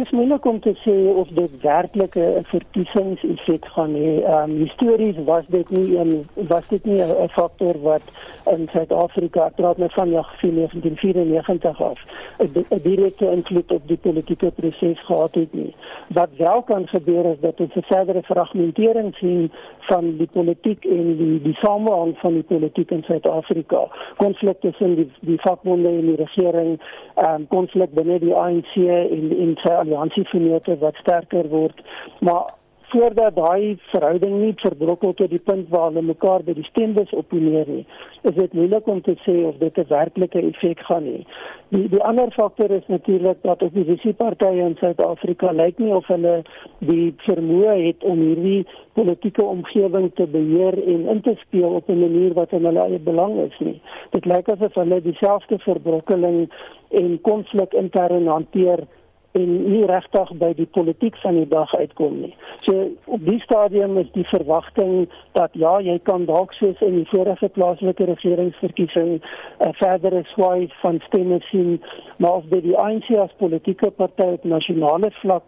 [0.00, 4.12] Dit is moeilik om te sê of dit werklik 'n verkiesingseffek gaan hê.
[4.24, 8.00] Ehm um, histories was dit nie 'n was dit nie 'n faktor wat
[8.46, 11.98] in Suid-Afrika praat met van jaar 1994 af
[12.38, 15.74] 'n direkte invloed op die politieke proses gehad het nie.
[16.08, 19.52] Wat wel kan gebeur is dat ons 'n verdere fragmentering sien
[19.90, 23.86] van die politiek en die die samehang van die politiek in Suid-Afrika.
[24.22, 26.78] Konflikte tussen die die vakbonde en die regering,
[27.14, 31.84] ehm konflik binne die ANC en en sy alliansievennote wat sterker word,
[32.20, 32.54] maar
[32.92, 37.68] voordat daai verhouding nie verbrokkel tot die punt waar hulle mekaar by die stembus opponeer
[37.70, 37.84] nie,
[38.28, 41.24] is dit moeilik om te sê of dit 'n werklike effek gaan hê.
[41.68, 46.42] Die die ander faktor is natuurlik dat oppositiepartye in Suid-Afrika lyk nie of hulle
[46.78, 52.00] die vermoë het om hierdie politieke omgewing te beheer en in te speel op 'n
[52.00, 53.80] manier wat in hulle eie belang is nie.
[54.10, 56.48] Dit lyk asof hulle dieselfde verbrokkeling
[56.88, 58.86] en konflik intern hanteer
[59.32, 62.32] en nie regtig by die politiek van die dag uitkom nie.
[62.66, 65.06] So op die stadium is die verwagting
[65.38, 69.22] dat ja, jy kan dalk soos in die vorige plaaslike regeringsverkiesing 'n
[69.68, 71.80] uh, verdere swaai van stemme sien,
[72.18, 75.42] maar of dit die ANC as politieke party op nasionale vlak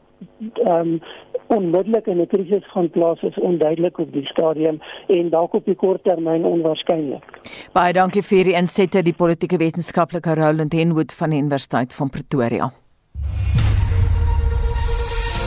[0.66, 1.01] ehm um,
[1.47, 5.75] onmiddellik in 'n krisis gaan plaas is onduidelik op die stadium en dalk op die
[5.75, 7.25] kort termyn onwaarskynlik.
[7.73, 12.73] Baie dankie vir die insette die politieke wetenskaplike Roland Henwood van die Universiteit van Pretoria.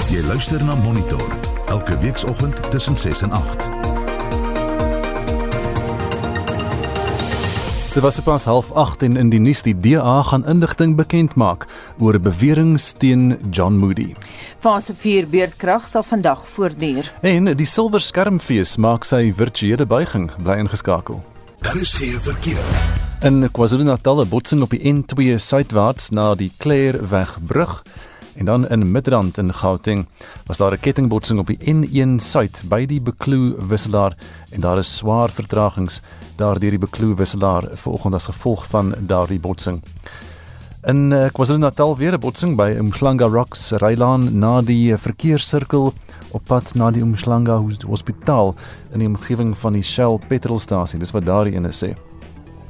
[0.05, 1.31] Jy luister na Monitor
[1.65, 3.63] elke weekoggend tussen 6 en 8.
[7.93, 11.65] Dit was pas half 8 en in die nuus die DA gaan inligting bekend maak
[11.97, 14.13] oor beweringe teen John Moody.
[14.59, 17.09] Fase 4 beerdkrag sal vandag voortduur.
[17.21, 21.23] En die silwer skermfees maak sy virtuele buiging bly ingeskakel.
[21.65, 22.61] Daar is geen verkeer.
[23.25, 27.81] In KwaZulu-Natal 'n botsing op die N2 suidwaarts na die Claireweg brug
[28.35, 30.05] En dan in Midrand in Gauteng
[30.45, 34.17] was daar 'n kettingbotsing op die N1 suid by die Bekloo wisselaar
[34.51, 36.01] en daar is swaar vertragings
[36.35, 39.83] daardeur die Bekloo wisselaar vanoggend as gevolg van daardie botsing.
[40.83, 45.93] In uh, KwaZulu-Natal weer 'n botsing by Umhlanga Rocks Rylaan na die verkeerssirkel
[46.31, 48.55] op pad na die Umhlanga Hospitaal
[48.91, 50.99] in die omgewing van die Shell petrolstasie.
[50.99, 51.95] Dis wat daardie ene sê.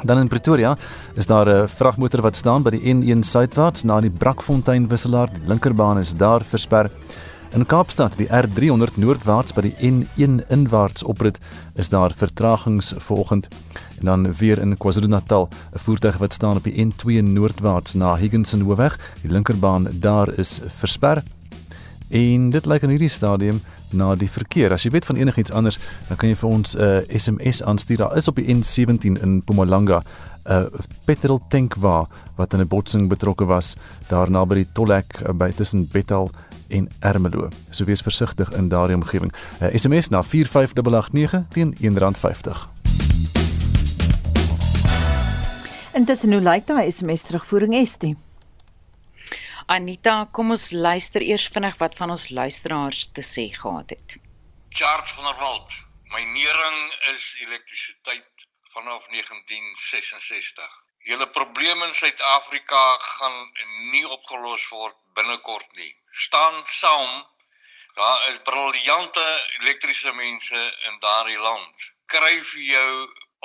[0.05, 0.77] Dan in Pretoria
[1.15, 5.29] is daar 'n vragmotor wat staan by die N1 suidwaarts na die Brakfontein wisselaar.
[5.33, 6.91] Die linkerbaan is daar versper.
[7.53, 11.39] In Kaapstad, die R300 noordwaarts by die N1 inwaarts oprit,
[11.75, 13.47] is daar vertragings vanoggend.
[13.99, 18.61] En dan weer in KwaZulu-Natal, 'n voertuig wat staan op die N2 noordwaarts na Higginson
[18.61, 18.99] Hoofweg.
[19.21, 21.23] Die linkerbaan daar is versper.
[22.15, 23.59] En dit lyk in hierdie stadium
[23.91, 24.71] na die verkeer.
[24.71, 27.97] As jy weet van enigiets anders, dan kan jy vir ons 'n uh, SMS aanstuur.
[27.97, 30.01] Daar is op die N17 in Mpumalanga
[30.45, 30.65] 'n uh,
[31.05, 33.75] petrol tank waar wat in 'n botsing betrokke was
[34.07, 36.29] daarna by die tollhek uh, by tussen Bethal
[36.69, 37.49] en Ermelo.
[37.69, 39.33] So wees versigtig in daardie omgewing.
[39.61, 42.69] Uh, SMS na 45889 teen R1.50.
[45.93, 48.15] Intussen nou lyk daai SMS terugvoering Estie.
[49.67, 54.17] Anita, kom ons luister eers vinnig wat van ons luisteraars te sê gehad het.
[54.69, 55.77] Charles van der Walt,
[56.13, 56.81] my nering
[57.13, 58.43] is elektrisiteit
[58.75, 60.75] vanaf 1966.
[61.09, 63.39] Julle probleme in Suid-Afrika gaan
[63.89, 65.89] nie opgelos word binnekort nie.
[66.09, 67.25] Staan saam.
[67.97, 69.23] Daar is briljante
[69.61, 71.87] elektriese mense in daardie land.
[72.13, 72.91] Kry vir jou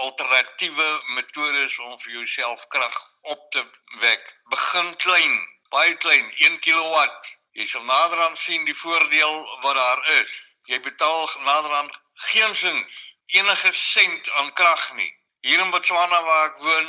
[0.05, 3.01] alternatiewe metodes om vir jouself krag
[3.33, 3.65] op te
[4.05, 4.37] wek.
[4.53, 7.05] Begin klein baie klein 1 kW.
[7.59, 10.33] Jy sal naderhand sien die voordeel wat daar is.
[10.71, 11.99] Jy betaal naderhand
[12.31, 15.13] geensins enige sent aan krag nie.
[15.41, 16.89] Hier in Botswana waar ek woon,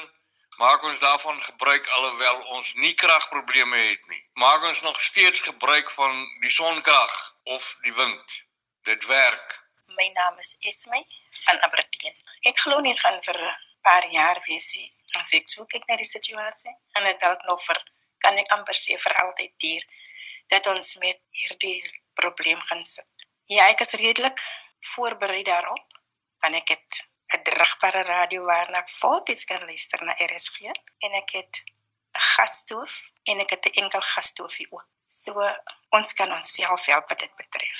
[0.57, 4.21] maak ons daarvan gebruik alhoewel ons nie kragprobleme het nie.
[4.33, 8.39] Maak ons nog steeds gebruik van die sonkrag of die wind.
[8.89, 9.57] Dit werk.
[9.85, 11.05] My naam is Esme
[11.45, 12.17] van Aberdeen.
[12.49, 14.69] Ek glo net van vir 'n paar jaar wees
[15.19, 17.79] as ek so kyk na die situasie en dit dalk nog vir
[18.23, 19.83] kan ek amper sê vir altyd duur
[20.53, 21.79] dat ons met hierdie
[22.19, 23.27] probleem gaan sit.
[23.51, 24.39] Ja, ek is redelik
[24.93, 25.99] voorberei daarop.
[26.43, 27.01] Kan ek het
[27.35, 30.71] 'n dragbare radio waarna ek voltyds kan luister na RSG
[31.05, 32.93] en ek het 'n gasstoof
[33.31, 34.87] en ek het 'n enkel gasstoofie ook.
[35.05, 35.33] So
[35.97, 37.79] ons kan ons self help wat dit betref.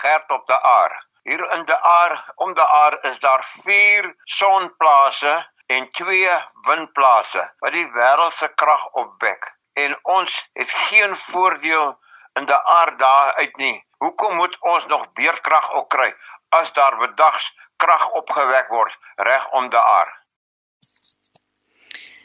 [0.00, 0.94] Gert op die aar.
[1.22, 5.34] Hier in die aar, om die aar is daar 4 sonplase
[5.66, 11.98] en 2 windplase wat die wêreld se krag opwek en ons het geen voordeel
[12.40, 13.84] in die aard daar uit nie.
[13.98, 16.14] Hoekom moet ons nog beerdkrag ook kry
[16.48, 20.18] as daar bedags krag opgewek word reg om die aard?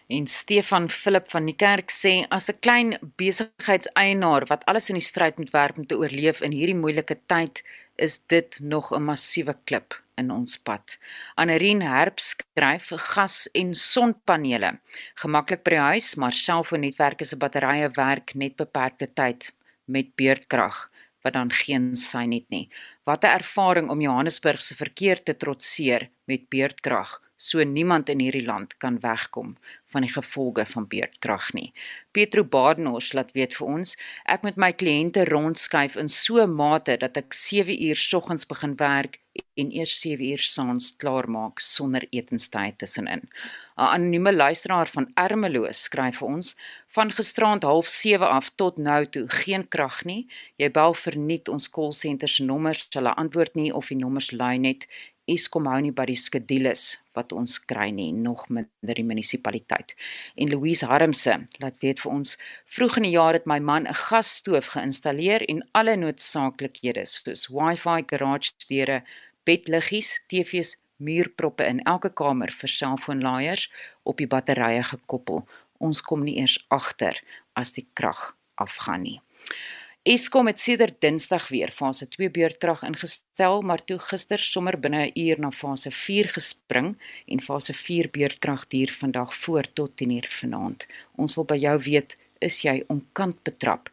[0.08, 5.10] En Stefan Philip van die kerk sê as 'n klein besigheidseienaar wat alles in die
[5.12, 7.64] stryd moet werk om te oorleef in hierdie moeilike tyd,
[7.96, 10.98] is dit nog 'n massiewe klip in ons pad.
[11.36, 14.74] Anerien Herp skryf gas en sonpanele.
[15.22, 19.52] Gemaklik by die huis, maar selfoonnetwerke se batterye werk net beperkte tyd
[19.86, 20.88] met beurtkrag
[21.24, 22.70] wat dan geen sein het nie.
[23.04, 28.46] Wat 'n ervaring om Johannesburg se verkeer te trotseer met beurtkrag so niemand in hierdie
[28.46, 29.56] land kan wegkom
[29.94, 31.70] van die gevolge van beerdkrag nie.
[32.12, 33.94] Petro Badenhorst laat weet vir ons,
[34.26, 38.76] ek moet my kliënte rondskuif in so 'n mate dat ek 7 uur soggens begin
[38.76, 39.20] werk
[39.56, 43.22] en eers 7 uur saans klaar maak sonder etenstyd tussenin.
[43.78, 46.56] 'n Anonieme luisteraar van Ermelo skryf vir ons,
[46.88, 50.28] van gisterand 07:30 af tot nou toe geen krag nie.
[50.58, 54.58] Jy bel verniet ons call center se nommers, hulle antwoord nie of die nommers lui
[54.58, 54.88] net
[55.28, 59.92] Eskom hou nie by die skedules wat ons kry nie, nog minder die munisipaliteit.
[60.40, 64.00] En Louise Harmse laat weet vir ons, vroeg in die jaar het my man 'n
[64.08, 69.04] gasstoof geïnstalleer en alle noodsaaklikhede soos Wi-Fi, garage deure,
[69.44, 73.70] bedliggies, TV's, muurproppe in elke kamer vir selfoonlaaiers
[74.04, 75.44] op die batterye gekoppel.
[75.80, 77.20] Ons kom nie eers agter
[77.54, 79.20] as die krag afgaan nie.
[80.08, 85.20] Eskom het sedert Dinsdag weer fase 2 beurtkrag ingestel, maar toe gister sommer binne 'n
[85.20, 90.88] uur na fase 4 gespring en fase 4 beurtkrag duur vandag voort tot 10:00 vanaand.
[91.16, 93.90] Ons wil by jou weet, is jy onkant betrap?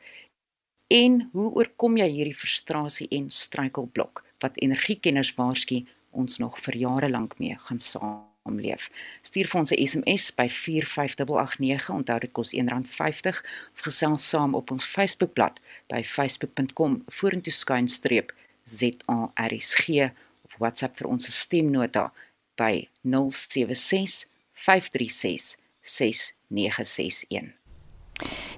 [0.87, 7.11] En hoe oorkom jy hierdie frustrasie en struikelblok wat energiekenners waarsku ons nog vir jare
[7.11, 8.91] lank mee gaan saam saamleef.
[9.23, 13.41] Stuur vir ons 'n SMS by 45889, onthou dit kos R1.50
[13.75, 20.11] of gesels saam op ons Facebookblad by facebook.com vorentoe skuinstreep ZARSG
[20.45, 22.13] of WhatsApp vir ons stemnota
[22.57, 27.64] by 076 536 6961.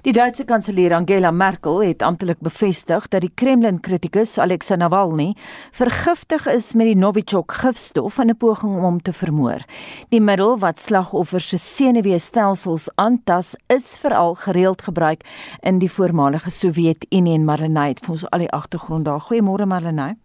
[0.07, 5.33] Die Duitse kanselier Angela Merkel het amptelik bevestig dat die Kremlin-kritikus Alexei Navalny
[5.75, 9.65] vergiftig is met die Novichok gifstof in 'n poging om hom te vermoor.
[10.09, 15.21] Die middel wat slagoffers se senuweestelsels aantas, is veral gereeld gebruik
[15.61, 17.95] in die voormalige Sowjetunie en Marlenae.
[18.01, 19.19] Vir ons al die agtergrond daar.
[19.19, 20.15] Goeiemôre Marlenae.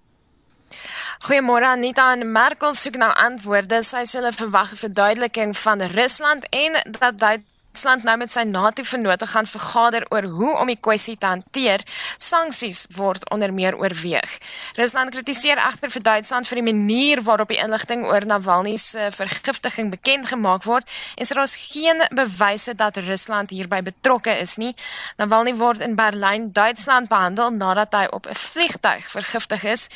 [1.27, 3.83] Goeiemôre Anita en Merkel soek nou antwoorde.
[3.83, 8.42] Sy sê hulle verwag 'n verduideliking van Rusland en dat Duitsland Duitsland nou met sy
[8.44, 11.80] NATO-vennote gaan vergader oor hoe om die kwessie te hanteer,
[12.20, 14.35] sanksies word onder meer oorweeg.
[14.76, 19.88] Rusland kritiseer egter vir Duitsland vir die manier waarop die inligting oor Navalny se vergiftiging
[19.90, 20.85] bekend gemaak word
[21.16, 24.74] en sê daar is geen bewyse dat Rusland hierby betrokke is nie.
[25.16, 29.88] Navalny word in Berlyn, Duitsland behandel nadat hy op 'n vliegtuig vergiftig is.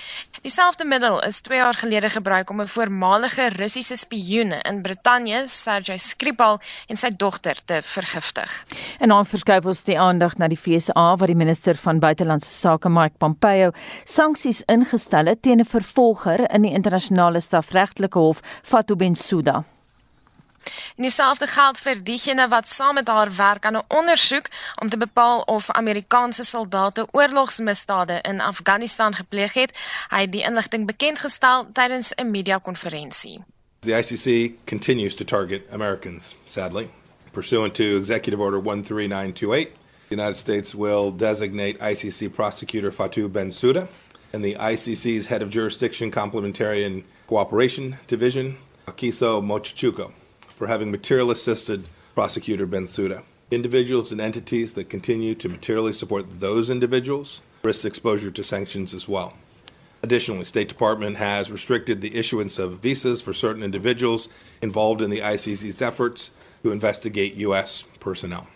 [0.47, 5.99] Dieselfde middel is 2 jaar gelede gebruik om 'n voormalige Russiese spioen in Brittanje, Sergei
[5.99, 8.65] Skripal en sy dogter te vergiftig.
[8.99, 12.89] En dan verskuif ons die aandag na die FSA waar die minister van buitelandse sake
[12.89, 13.71] Mike Pompeo
[14.05, 19.65] sanksies ingestel het teen 'n vervolger in die internasionale strafregtelike hof Fatou Bensouda.
[20.97, 24.47] En dieselfde geld vir diegene wat saam met haar werk aan 'n ondersoek
[24.83, 29.79] om te bepaal of Amerikaanse soldate oorlogsmisdade in Afghanistan gepleeg het.
[30.09, 33.45] Hy het die inligting bekend gestel tydens 'n media-konferensie.
[33.81, 36.91] The ICC continues to target Americans, sadly.
[37.37, 39.75] pursuant to Executive Order 13928.
[40.09, 43.89] The United States will designate ICC prosecutor Fatou Bensouda
[44.33, 50.13] and the ICC's head of jurisdiction complementarian cooperation division, Akiso Mochichuko,
[50.57, 53.23] for having material assisted prosecutor Bensouda.
[53.51, 59.09] Individuals and entities that continue to materially support those individuals risk exposure to sanctions as
[59.09, 59.35] well.
[60.03, 64.29] Additionally, the State Department has restricted the issuance of visas for certain individuals
[64.63, 66.31] involved in the ICC's efforts
[66.63, 68.47] to investigate US personnel.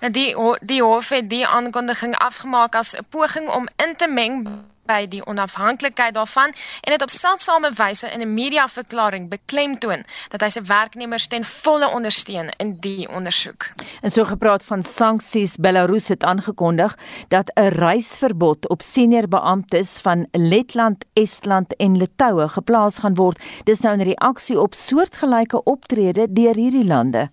[0.00, 5.06] Die die hof het die aankondiging afgemaak as 'n poging om in te meng by
[5.08, 10.62] die onafhanklikheid daarvan en het op seldsame wyse in 'n mediaverklaring beklemtoon dat hy sy
[10.62, 13.72] werknemers ten volle ondersteun in die ondersoek.
[14.00, 16.98] En so gepraat van sanksies, Belarus het aangekondig
[17.28, 23.42] dat 'n reisverbod op senior beamptes van Letland, Estland en Litouwe geplaas gaan word.
[23.64, 27.30] Dis nou 'n reaksie op soortgelyke optrede deur hierdie lande.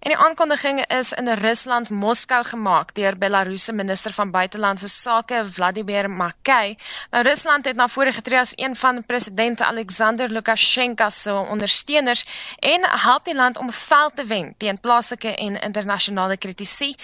[0.00, 6.10] En die aankondiging is in Rusland Moskou gemaak deur Belarusse minister van buitelandse sake Vladimir
[6.10, 6.76] Makey.
[7.10, 12.24] Nou Rusland het na vore getree as een van president Alexander Lukasjenko se ondersteuners
[12.58, 16.94] en help die land om veld te wen teen plaaslike en internasionale kritici.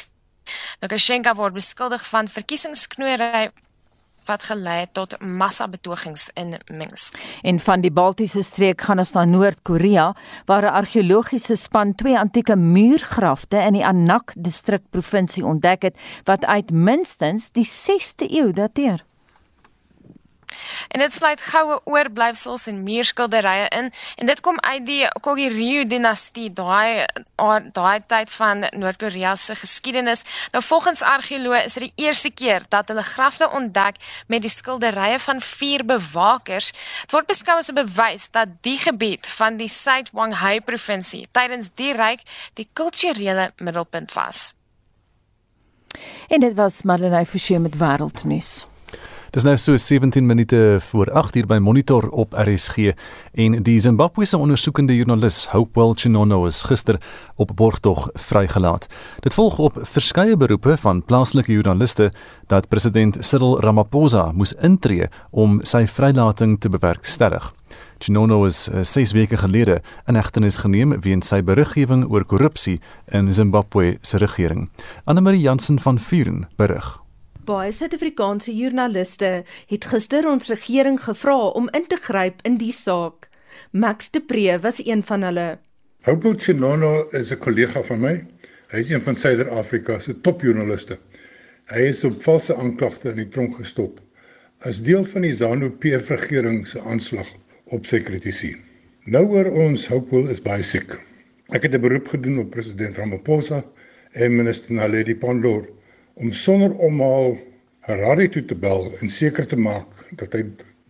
[0.80, 3.50] Lukasjenko word beskuldig van verkiesingsknoeiery
[4.26, 7.14] wat gelei het tot massabetogings in Minsk.
[7.42, 10.14] En van die Baltiese streek gaan ons na Noord-Korea
[10.44, 16.44] waar 'n argeologiese span twee antieke muurgrafte in die Anak distrik provinsie ontdek het wat
[16.44, 19.04] uit minstens die 6de eeu dateer.
[20.88, 26.50] En dit sluit goue oorblyfsels en muurskilderye in en dit kom uit die Goguryeo dinastie,
[26.50, 27.06] daai
[27.72, 30.24] daai tyd van Noord-Korea se geskiedenis.
[30.52, 35.18] Nou volgens argeoloë is dit die eerste keer dat hulle grafte ontdek met die skilderye
[35.18, 36.72] van vier bewakers.
[37.04, 41.92] Dit word beskou as 'n bewys dat die gebied van die Suid-Hwanghae provinsie tydens die
[41.92, 42.20] ryk
[42.54, 44.52] die kulturele middelpunt was.
[46.28, 48.66] En dit was Marlenae Forsie met wêreldnuus.
[49.34, 52.92] Dis nou so 17 minute voor 8 uur by Monitor op RSG
[53.34, 57.00] en die Zimbabwese ondersoekende joernalis Hopewell Chinono is gister
[57.34, 58.86] op borgtog vrygelaat.
[59.20, 62.12] Dit volg op verskeie beroepe van plaaslike joernaliste
[62.46, 67.52] dat president Cyril Ramaphosa moes intree om sy vrylating te bewerkstellig.
[67.98, 72.78] Chinono is 6 uh, weke gelede in hegtenis geneem weens sy beriggewing oor korrupsie
[73.10, 74.68] in Zimbabwe se regering.
[75.04, 77.05] Anne Marie Jansen van Vuren berig.
[77.46, 79.28] Baie Suid-Afrikaanse joernaliste
[79.70, 83.28] het gister ons regering gevra om in te gryp in die saak.
[83.70, 85.44] Max de Pre was een van hulle.
[86.08, 88.14] Houpo Chinono is 'n kollega van my.
[88.72, 90.98] Hy is een van Suider-Afrika se topjoernaliste.
[91.70, 94.00] Hy is op valse aanklagte in die tronk gestop
[94.58, 97.28] as deel van die ZANU-PF regering se aanslag
[97.64, 98.56] op sy kritisie.
[99.04, 100.98] Nou oor ons Houpo is baie siek.
[101.54, 103.64] Ek het 'n beroep gedoen op president Ramaphosa
[104.12, 105.76] en minister Naledi Pandor
[106.16, 107.36] om sonder omhaal
[107.86, 110.42] Harare toe te bel en seker te maak dat hy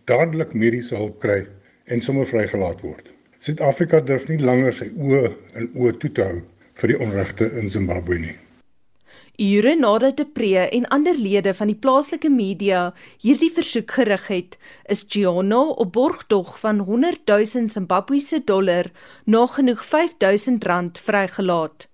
[0.09, 1.43] dadelik mediese hulp kry
[1.93, 3.11] en sommer vrygelaat word.
[3.43, 6.39] Suid-Afrika durf nie langer sy oë en oë toe te hou
[6.81, 8.35] vir die onregte in Zimbabwe nie.
[9.37, 14.57] Ure nadat De Pre en ander lede van die plaaslike media hierdie versoek gerig het,
[14.89, 18.89] is Giano op borgtog van 100 000 Zimbabwese dollar
[19.25, 21.85] na genoeg 5000 rand vrygelaat.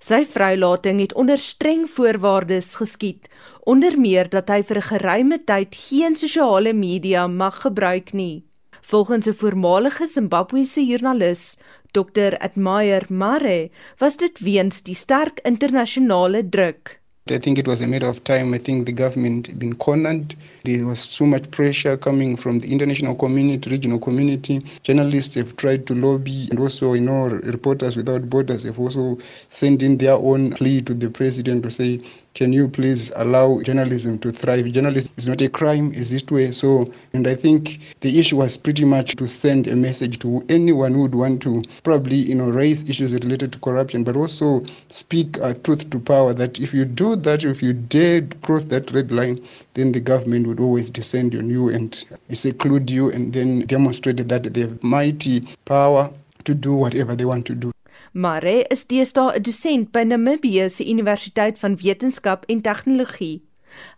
[0.00, 3.28] Sy vrylating het onder streng voorwaardes geskied,
[3.62, 8.44] onder meer dat hy vir 'n geruime tyd geen sosiale media mag gebruik nie.
[8.80, 11.56] Volgens 'n voormalige Zimbabwese joernalis,
[11.92, 12.36] Dr.
[12.38, 17.00] Admire Mare, was dit weens die sterk internasionale druk.
[17.30, 18.54] I think it was a matter of time.
[18.54, 20.34] I think the government had been cornered.
[20.64, 24.60] There was so much pressure coming from the international community, regional community.
[24.82, 29.18] Journalists have tried to lobby, and also, you know, Reporters Without Borders have also
[29.50, 32.00] sent in their own plea to the president to say,
[32.38, 34.70] can you please allow journalism to thrive?
[34.70, 36.52] Journalism is not a crime, is this way?
[36.52, 40.92] So, and I think the issue was pretty much to send a message to anyone
[40.94, 45.36] who would want to probably, you know, raise issues related to corruption, but also speak
[45.40, 46.32] uh, truth to power.
[46.32, 50.46] That if you do that, if you dare cross that red line, then the government
[50.46, 55.40] would always descend on you and seclude you, and then demonstrate that they have mighty
[55.64, 56.08] power
[56.44, 57.72] to do whatever they want to do.
[58.18, 63.42] Mare is deesdae 'n dosent by Namibië se Universiteit van Wetenskap en Tegnologie.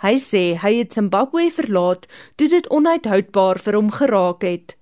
[0.05, 2.05] Hy sê hy het Zimbabwe verlaat
[2.37, 4.77] toe dit onuithoudbaar vir hom geraak het.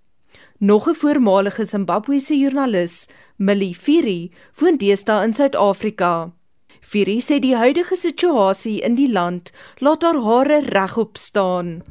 [0.59, 6.33] Nog 'n voormalige Zimbabwese joernalis, Millie Firi, woon deesdae in Suid-Afrika.
[6.81, 11.83] Firi sê die huidige situasie in die land laat haar hare regop staan.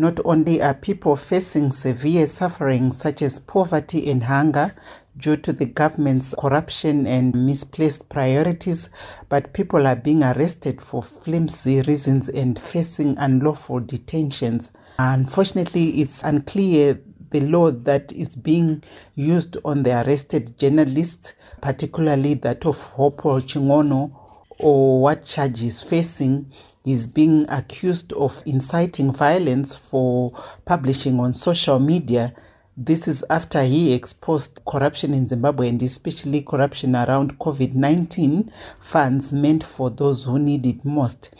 [0.00, 4.74] Not only are people facing severe suffering such as poverty and hunger,
[5.18, 8.88] due to the government's corruption and misplaced priorities,
[9.28, 14.70] but people are being arrested for flimsy reasons and facing unlawful detentions.
[14.98, 16.98] Unfortunately, it's unclear
[17.30, 18.82] the law that is being
[19.16, 24.12] used on the arrested journalists, particularly that of Hopo Chingono,
[24.58, 26.50] or what charge facing
[26.84, 30.32] is being accused of inciting violence for
[30.64, 32.34] publishing on social media
[32.82, 39.34] This is after he exposed corruption in Zimbabwe and especially corruption around COVID 19 funds
[39.34, 41.34] meant for those who need it most.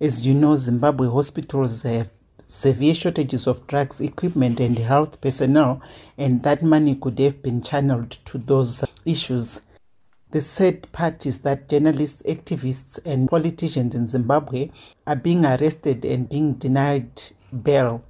[0.00, 2.10] As you know, Zimbabwe hospitals have
[2.46, 5.82] severe shortages of drugs, equipment, and health personnel,
[6.16, 9.60] and that money could have been channeled to those issues.
[10.32, 14.70] The sad part is that journalists, activists, and politicians in Zimbabwe
[15.06, 17.22] are being arrested and being denied
[17.62, 18.02] bail.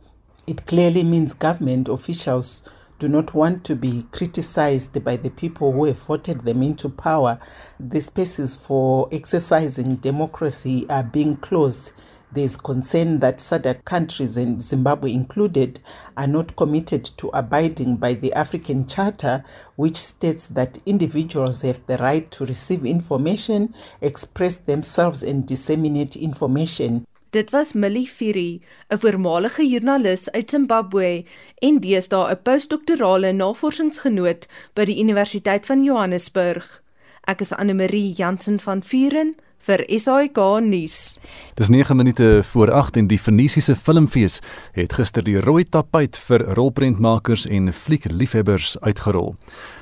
[0.46, 2.62] It clearly means government officials
[2.98, 7.38] do not want to be criticized by the people who have voted them into power,
[7.78, 11.92] the spaces for exercising democracy are being closed.
[12.32, 15.80] There's concern that SADC countries, and Zimbabwe included,
[16.16, 19.44] are not committed to abiding by the African Charter,
[19.76, 27.06] which states that individuals have the right to receive information, express themselves, and disseminate information.
[27.30, 28.60] Dit was Millie Fury,
[28.90, 31.24] 'n voormalige joernalis uit Zimbabwe
[31.58, 36.82] en deesdae 'n postdoktorale navorsingsgenoot by die Universiteit van Johannesburg.
[37.24, 39.36] Ek is Anne Marie Jansen van Vuren
[39.66, 41.16] vir SAK nuus.
[41.58, 44.40] Dis 9 minute voor 8 en die Venesiese Filmfees
[44.76, 49.34] het gister die rooi tapuit vir rolprentmakers en fliekliefhebbers uitgerol.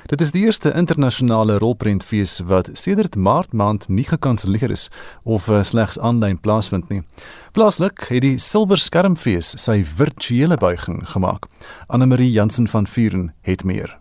[0.09, 4.89] Dit is die eerste internasionale rolprentfees wat sedert Maart maand nie gekanselleer is
[5.23, 7.01] of eh, slegs aanlyn plaasvind nie.
[7.53, 11.49] Plaaslik het die Silwer Skermfees sy virtuele buiging gemaak.
[11.87, 13.97] Anne Marie Jansen van Vuren het meer.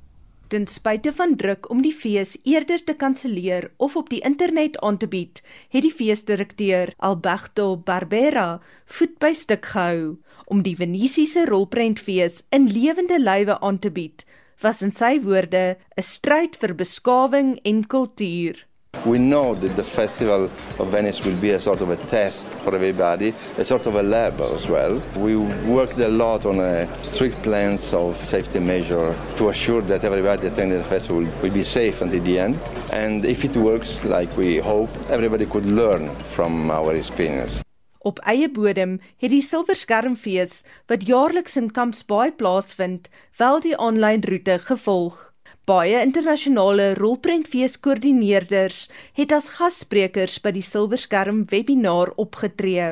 [0.49, 4.99] Ten spyte van druk om die fees eerder te kanselleer of op die internet aan
[5.01, 5.41] te bied,
[5.73, 13.19] het die feesdirekteur Alberto Barbera voet by stuk gehou om die Venesiese rolprentfees in lewende
[13.21, 14.27] lywe aan te bied.
[14.61, 18.67] Was in sy woorde 'n stryd vir beskawing en kultuur.
[19.05, 22.75] We know that the Festival of Venice will be a sort of a test for
[22.75, 25.03] everybody, a sort of a lab as well.
[25.17, 30.47] We worked a lot on a strict plans of safety measure to assure that everybody
[30.47, 32.59] attending the festival will, be safe until the end.
[32.91, 37.63] And if it works like we hope, everybody could learn from our experience.
[38.05, 43.09] Op eie bodem het die Silverskermfees wat jaarliks in Camps Bay plaasvind,
[43.41, 45.34] wel die aanlyn roete gevolg.
[45.65, 48.83] Baie internasionale rolprentfeeskoördineerders
[49.17, 52.91] het as gassprekers by die Silverskerm webinar opgetree.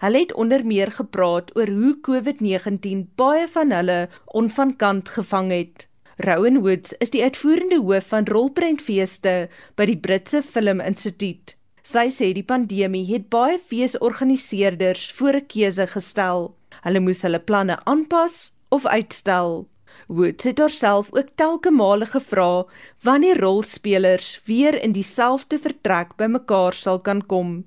[0.00, 3.98] Hulle het onder meer gepraat oor hoe COVID-19 baie van hulle
[4.40, 5.84] onvankant gevang het.
[6.24, 9.34] Rowan Woods is die uitvoerende hoof van rolprentfeeste
[9.76, 11.52] by die Britse Film Instituut.
[11.84, 16.56] Sy sê die pandemie het baie feesorganiseerders voor 'n keuse gestel.
[16.88, 19.68] Hulle moes hulle planne aanpas of uitstel.
[20.08, 22.64] Woods het haarself ook telke male gevra
[23.02, 27.64] wanneer rolspelers weer in dieselfde vertrek bymekaar sal kan kom.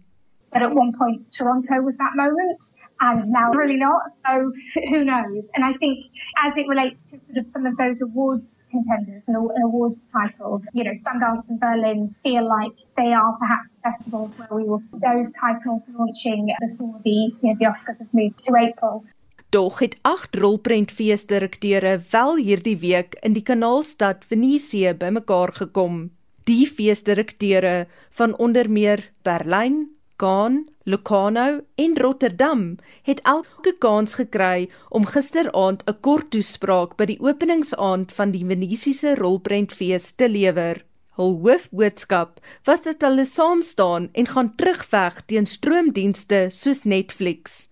[0.52, 4.52] But at one point Toronto was that moment and now really not so
[4.90, 6.06] who knows and I think
[6.46, 10.84] as it relates to sort of some of those awards contenders and awards titles you
[10.84, 15.32] know Sundance and Berlin feel like they are perhaps festivals where we will see those
[15.40, 19.04] titles launching before the you know the Oscars have moved to April
[19.50, 26.10] Dog het 8 rolprentfeesdirekteure wel hierdie week in die Kanaalstad Venesië bymekaar gekom.
[26.44, 27.88] Die feesdirekteure
[28.20, 29.86] van onder meer Berlyn,
[30.20, 32.76] Cannes, Locarno en Rotterdam
[33.08, 39.16] het elke kans gekry om gisteraand 'n kort toespraak by die openingsaand van die Venesiese
[39.16, 40.84] rolprentfees te lewer.
[41.16, 47.70] Hul hoofboodskap was dat hulle saam staan en gaan terugveg teen stroomdienste soos Netflix.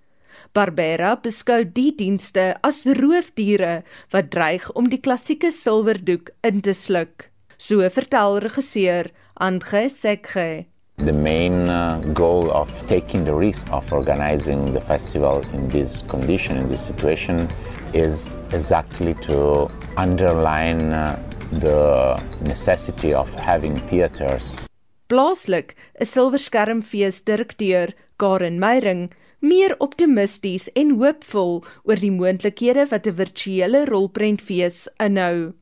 [0.56, 3.82] Barbera beskou die dienste as roofdiere
[4.14, 7.28] wat dreig om die klassieke silwerdoek in te sluk.
[7.60, 10.66] So vertel regisseur Andre Sekge.
[10.96, 16.56] The main uh, goal of taking the risk of organizing the festival in this condition,
[16.56, 17.50] in this situation,
[17.92, 21.20] is exactly to underline uh,
[21.60, 22.16] the
[22.48, 24.64] necessity of having theaters.
[25.12, 29.12] Plaaslik, 'n silverskermfees direkteur, Karen Meyring,
[29.46, 35.54] meer optimisties en hoopvol oor die moontlikhede wat 'n virtuele rolprentfees inhou.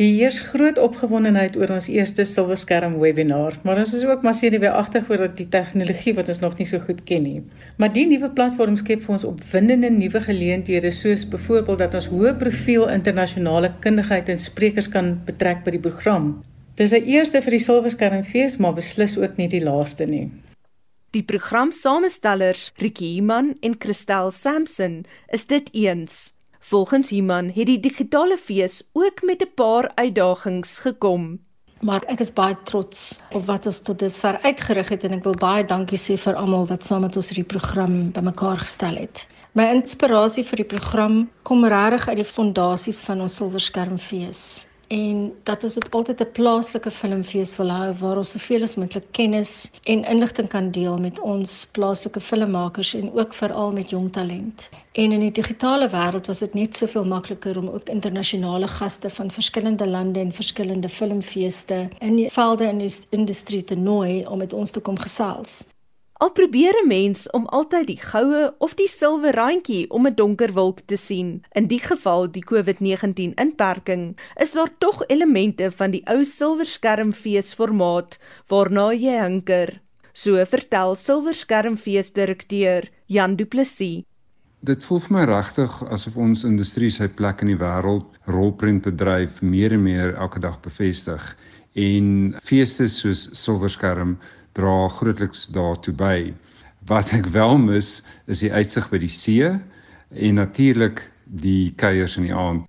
[0.00, 5.10] Hier is groot opgewondenheid oor ons eerste silwerskerm webinar, maar ons is ook maar senuweeagtig
[5.10, 7.42] oor dat die tegnologie wat ons nog nie so goed ken nie.
[7.76, 12.32] Maar die nuwe platform skep vir ons opwindende nuwe geleenthede soos byvoorbeeld dat ons hoë
[12.40, 16.40] profiel internasionale kundigheid en sprekers kan betrek by die program.
[16.74, 20.30] Dis 'n eerste vir die silwerskermfees, maar beslis ook nie die laaste nie.
[21.12, 26.32] Die programsamestellers Ricky Iman en Christel Sampson is dit eens.
[26.58, 31.44] Volgens Iman het die digitale fees ook met 'n paar uitdagings gekom.
[31.80, 35.36] Maar ek is baie trots op wat ons tot dusver uitgerig het en ek wil
[35.36, 39.28] baie dankie sê vir almal wat saam met ons hierdie program bymekaar gestel het.
[39.52, 45.64] My inspirasie vir die program kom regtig uit die fondasies van ons Silverskermfees en dat
[45.64, 49.52] ons dit altyd 'n plaaslike filmfees wil hou waar ons soveel as moontlik kennis
[49.92, 54.68] en inligting kan deel met ons plaaslike filmmakers en ook veral met jong talent.
[54.92, 59.30] En in die digitale wêreld was dit net soveel makliker om ook internasionale gaste van
[59.30, 64.52] verskillende lande en verskillende filmfeeste in die velde in die industrie te nooi om met
[64.52, 65.62] ons te kom gesels.
[66.22, 70.52] Al probeer 'n mens om altyd die goue of die silwer randjie om 'n donker
[70.52, 71.42] wolk te sien.
[71.52, 78.18] In die geval die COVID-19 inperking, is daar tog elemente van die ou silverskermfees formaat
[78.46, 79.80] waarna jy hinker.
[80.12, 84.04] So vertel silverskermfees direkteur Jan Du Plessis.
[84.60, 89.72] Dit voel vir my regtig asof ons industrie sy plek in die wêreld rolprentbedryf meer
[89.72, 91.36] en meer elke dag bevestig
[91.74, 94.18] en feeste soos silverskerm
[94.56, 96.34] dra grootliks daartoe by.
[96.88, 102.28] Wat ek wel mis is die uitsig by die see en natuurlik die kuiers in
[102.28, 102.68] die aand.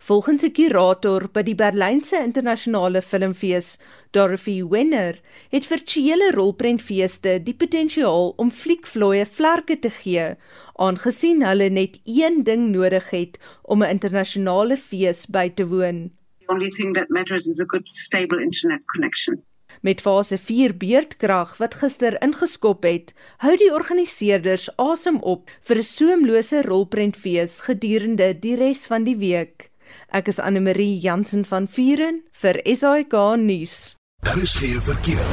[0.00, 3.78] Volgens 'n kurator by die Berlynse internasionale filmfees,
[4.10, 5.20] Dorothy Wenner,
[5.50, 10.34] het virtuele rolprentfeeste die potensiaal om fliekvlooie vlerke te gee,
[10.74, 16.10] aangesien hulle net een ding nodig het om 'n internasionale fees by te woon.
[16.40, 19.42] The only thing that matters is a good stable internet connection.
[19.80, 25.82] Met fase 4 beerdkrag wat gister ingeskop het, hou die organiseerders asem op vir 'n
[25.82, 29.70] soemlose rolprentfees gedurende die res van die week.
[30.12, 33.96] Ek is Anne Marie Jansen van Vuren vir SAK nuus.
[34.22, 35.24] Daar is geen verkeer.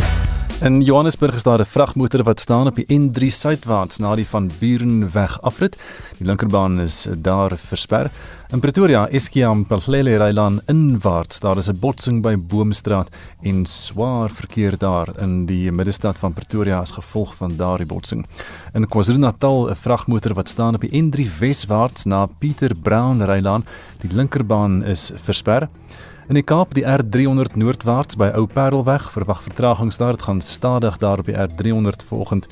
[0.61, 4.49] In Johannesburg is daar 'n vragmotor wat staan op die N3 suidwaarts na die van
[4.59, 5.77] Burenweg afrit.
[6.17, 8.11] Die linkerbaan is daar versper.
[8.47, 13.09] In Pretoria, Eskiam Pahlele Railan inwaarts, daar is 'n botsing by Boomstraat
[13.43, 18.25] en swaar verkeer daar in die middestad van Pretoria as gevolg van daardie botsing.
[18.73, 23.65] In KwaZulu-Natal, 'n vragmotor wat staan op die N3 weswaarts na Pieter Brown Railan,
[23.99, 25.67] die linkerbaan is versper.
[26.29, 30.11] In die Kaap, die R300 noordwaarts by Ou Parelweg, verwag vertragings daar.
[30.11, 32.47] Dit gaan stadig daar op die R300 vanoggend.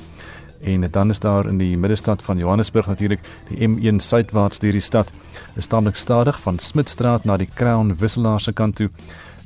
[0.60, 4.80] En dan is daar in die middestad van Johannesburg natuurlik die M1 suidwaarts deur die
[4.80, 5.12] stad.
[5.54, 8.90] Is tamelik stadig van Smitstraat na die Crown Wisselaar se kant toe.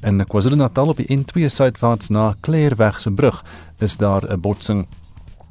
[0.02, 3.44] In KwaZulu-Natal op die N2 suidwaarts na Kleerweg se brug
[3.78, 4.86] is daar 'n botsing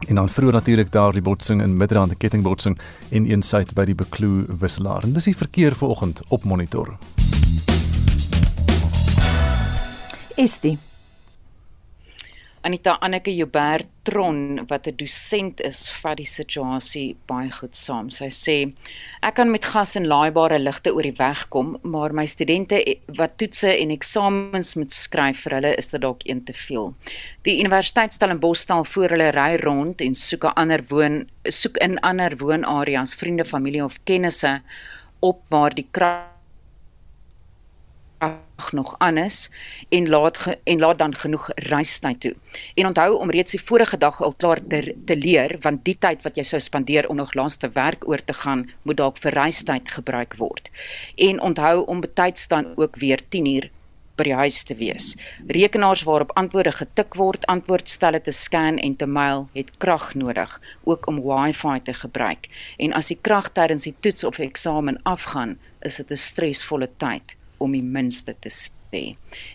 [0.07, 2.80] en dan vroeër natuurlik daar die botsing in Midrand, 'n kettingbotsing
[3.10, 5.03] en een suid by die Bekloo Wisselaar.
[5.03, 6.97] En dis die verkeer vanoggend op monitor.
[10.36, 10.89] Estie.
[12.62, 18.10] Anita Anneke Joubert Tron wat 'n dosent is, vat die situasie baie goed saam.
[18.10, 18.74] Sy sê
[19.22, 22.82] ek kan met gas en laaibare ligte oor die weg kom, maar my studente
[23.18, 26.93] wat toetse en eksamens moet skryf vir hulle is dit dalk een te veel.
[27.43, 31.78] Die universiteit stel in Boston voor hulle ry rond en soek 'n ander woon soek
[31.78, 34.62] in ander woonareas, vriende, familie of kennisse
[35.22, 36.39] op waar die krag
[38.72, 39.49] nog anders
[39.89, 42.36] en laat en laat dan genoeg reistyd toe.
[42.76, 46.22] En onthou om reeds die vorige dag al klaar te, te leer want die tyd
[46.28, 49.89] wat jy sou spandeer om nog laaste werk oor te gaan, moet dalk vir reistyd
[49.89, 50.72] gebruik word.
[51.16, 53.70] En onthou om betyds dan ook weer 10 uur
[54.20, 55.14] by die huis te wees.
[55.47, 61.07] Rekenaars waarop antwoorde getik word, antwoordstelle te scan en te mail, het krag nodig, ook
[61.07, 62.49] om Wi-Fi te gebruik.
[62.78, 67.39] En as die krag tydens die toets of eksamen afgaan, is dit 'n stresvolle tyd
[67.60, 69.03] om die minste te sê.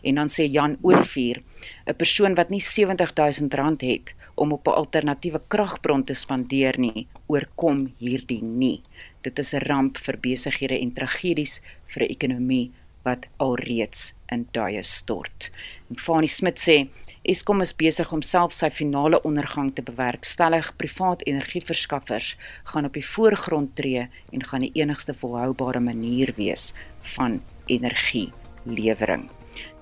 [0.03, 1.43] En dan sê Jan Olivier,
[1.87, 7.93] 'n persoon wat nie R70000 het om op 'n alternatiewe kragbron te spandeer nie, oorkom
[7.99, 8.81] hierdie nie.
[9.23, 12.71] Dit is 'n ramp vir besighede en tragedies vir 'n ekonomie
[13.05, 15.51] wat alreeds in duie stort.
[15.91, 16.77] En Fanie Smit sê
[17.23, 20.73] Eskom is besig om self sy finale ondergang te bewerkstellig.
[20.81, 26.73] Privaat energieverskaffers gaan op die voorgrond tree en gaan die enigste volhoubare manier wees
[27.17, 29.29] van energielewering.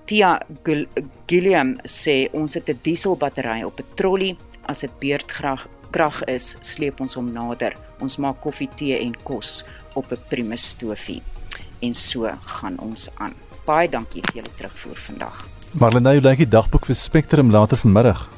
[0.05, 0.35] Tia
[1.27, 4.37] Gilliam sê ons het 'n dieselbattery op 'n trolly.
[4.65, 7.75] As dit beurtkrag krag is, sleep ons hom nader.
[7.99, 9.63] Ons maak koffie, tee en kos
[9.93, 11.21] op 'n Primus stofie.
[11.81, 13.33] En so gaan ons aan.
[13.65, 15.47] Baie dankie vir julle terugvoer vandag.
[15.79, 18.32] Marlene, jy lyk die dagboek vir Spectrum later vanmiddag.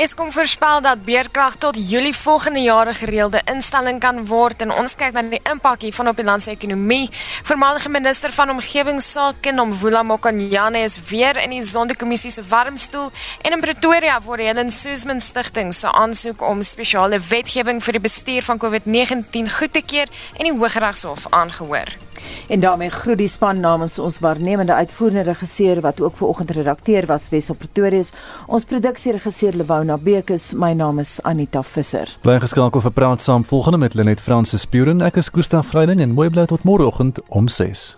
[0.00, 4.94] Eskom voorspel dat beerkrag tot Julie volgende jaar 'n gereelde instelling kan word en ons
[4.94, 7.10] kyk na die impak hiervan op die land se ekonomie.
[7.42, 13.10] Voormalige minister van omgewingsake, Nomvula Mokonyane, is weer in die Sonderkommissie se warmstoel
[13.42, 18.42] en in Pretoria word Helen Suzman Stichting se aansoek om spesiale wetgewing vir die bestuur
[18.42, 22.09] van COVID-19 goed te keur en die Hooggeregshof aangehoor.
[22.48, 27.06] En daarmee groet die span namens ons waarnemende uitvoerende regisseur wat ook ver oggend redakteur
[27.06, 28.02] was Wes op Pretoria.
[28.46, 32.16] Ons produksieregisseur Lewona Bekes, my naam is Anita Visser.
[32.22, 35.02] Bly geskakel vir praat saam volgende met Lenet Fransis Puren.
[35.02, 37.88] Ek is Koos van Vreiding en mooi bly tot môreoggend om 6.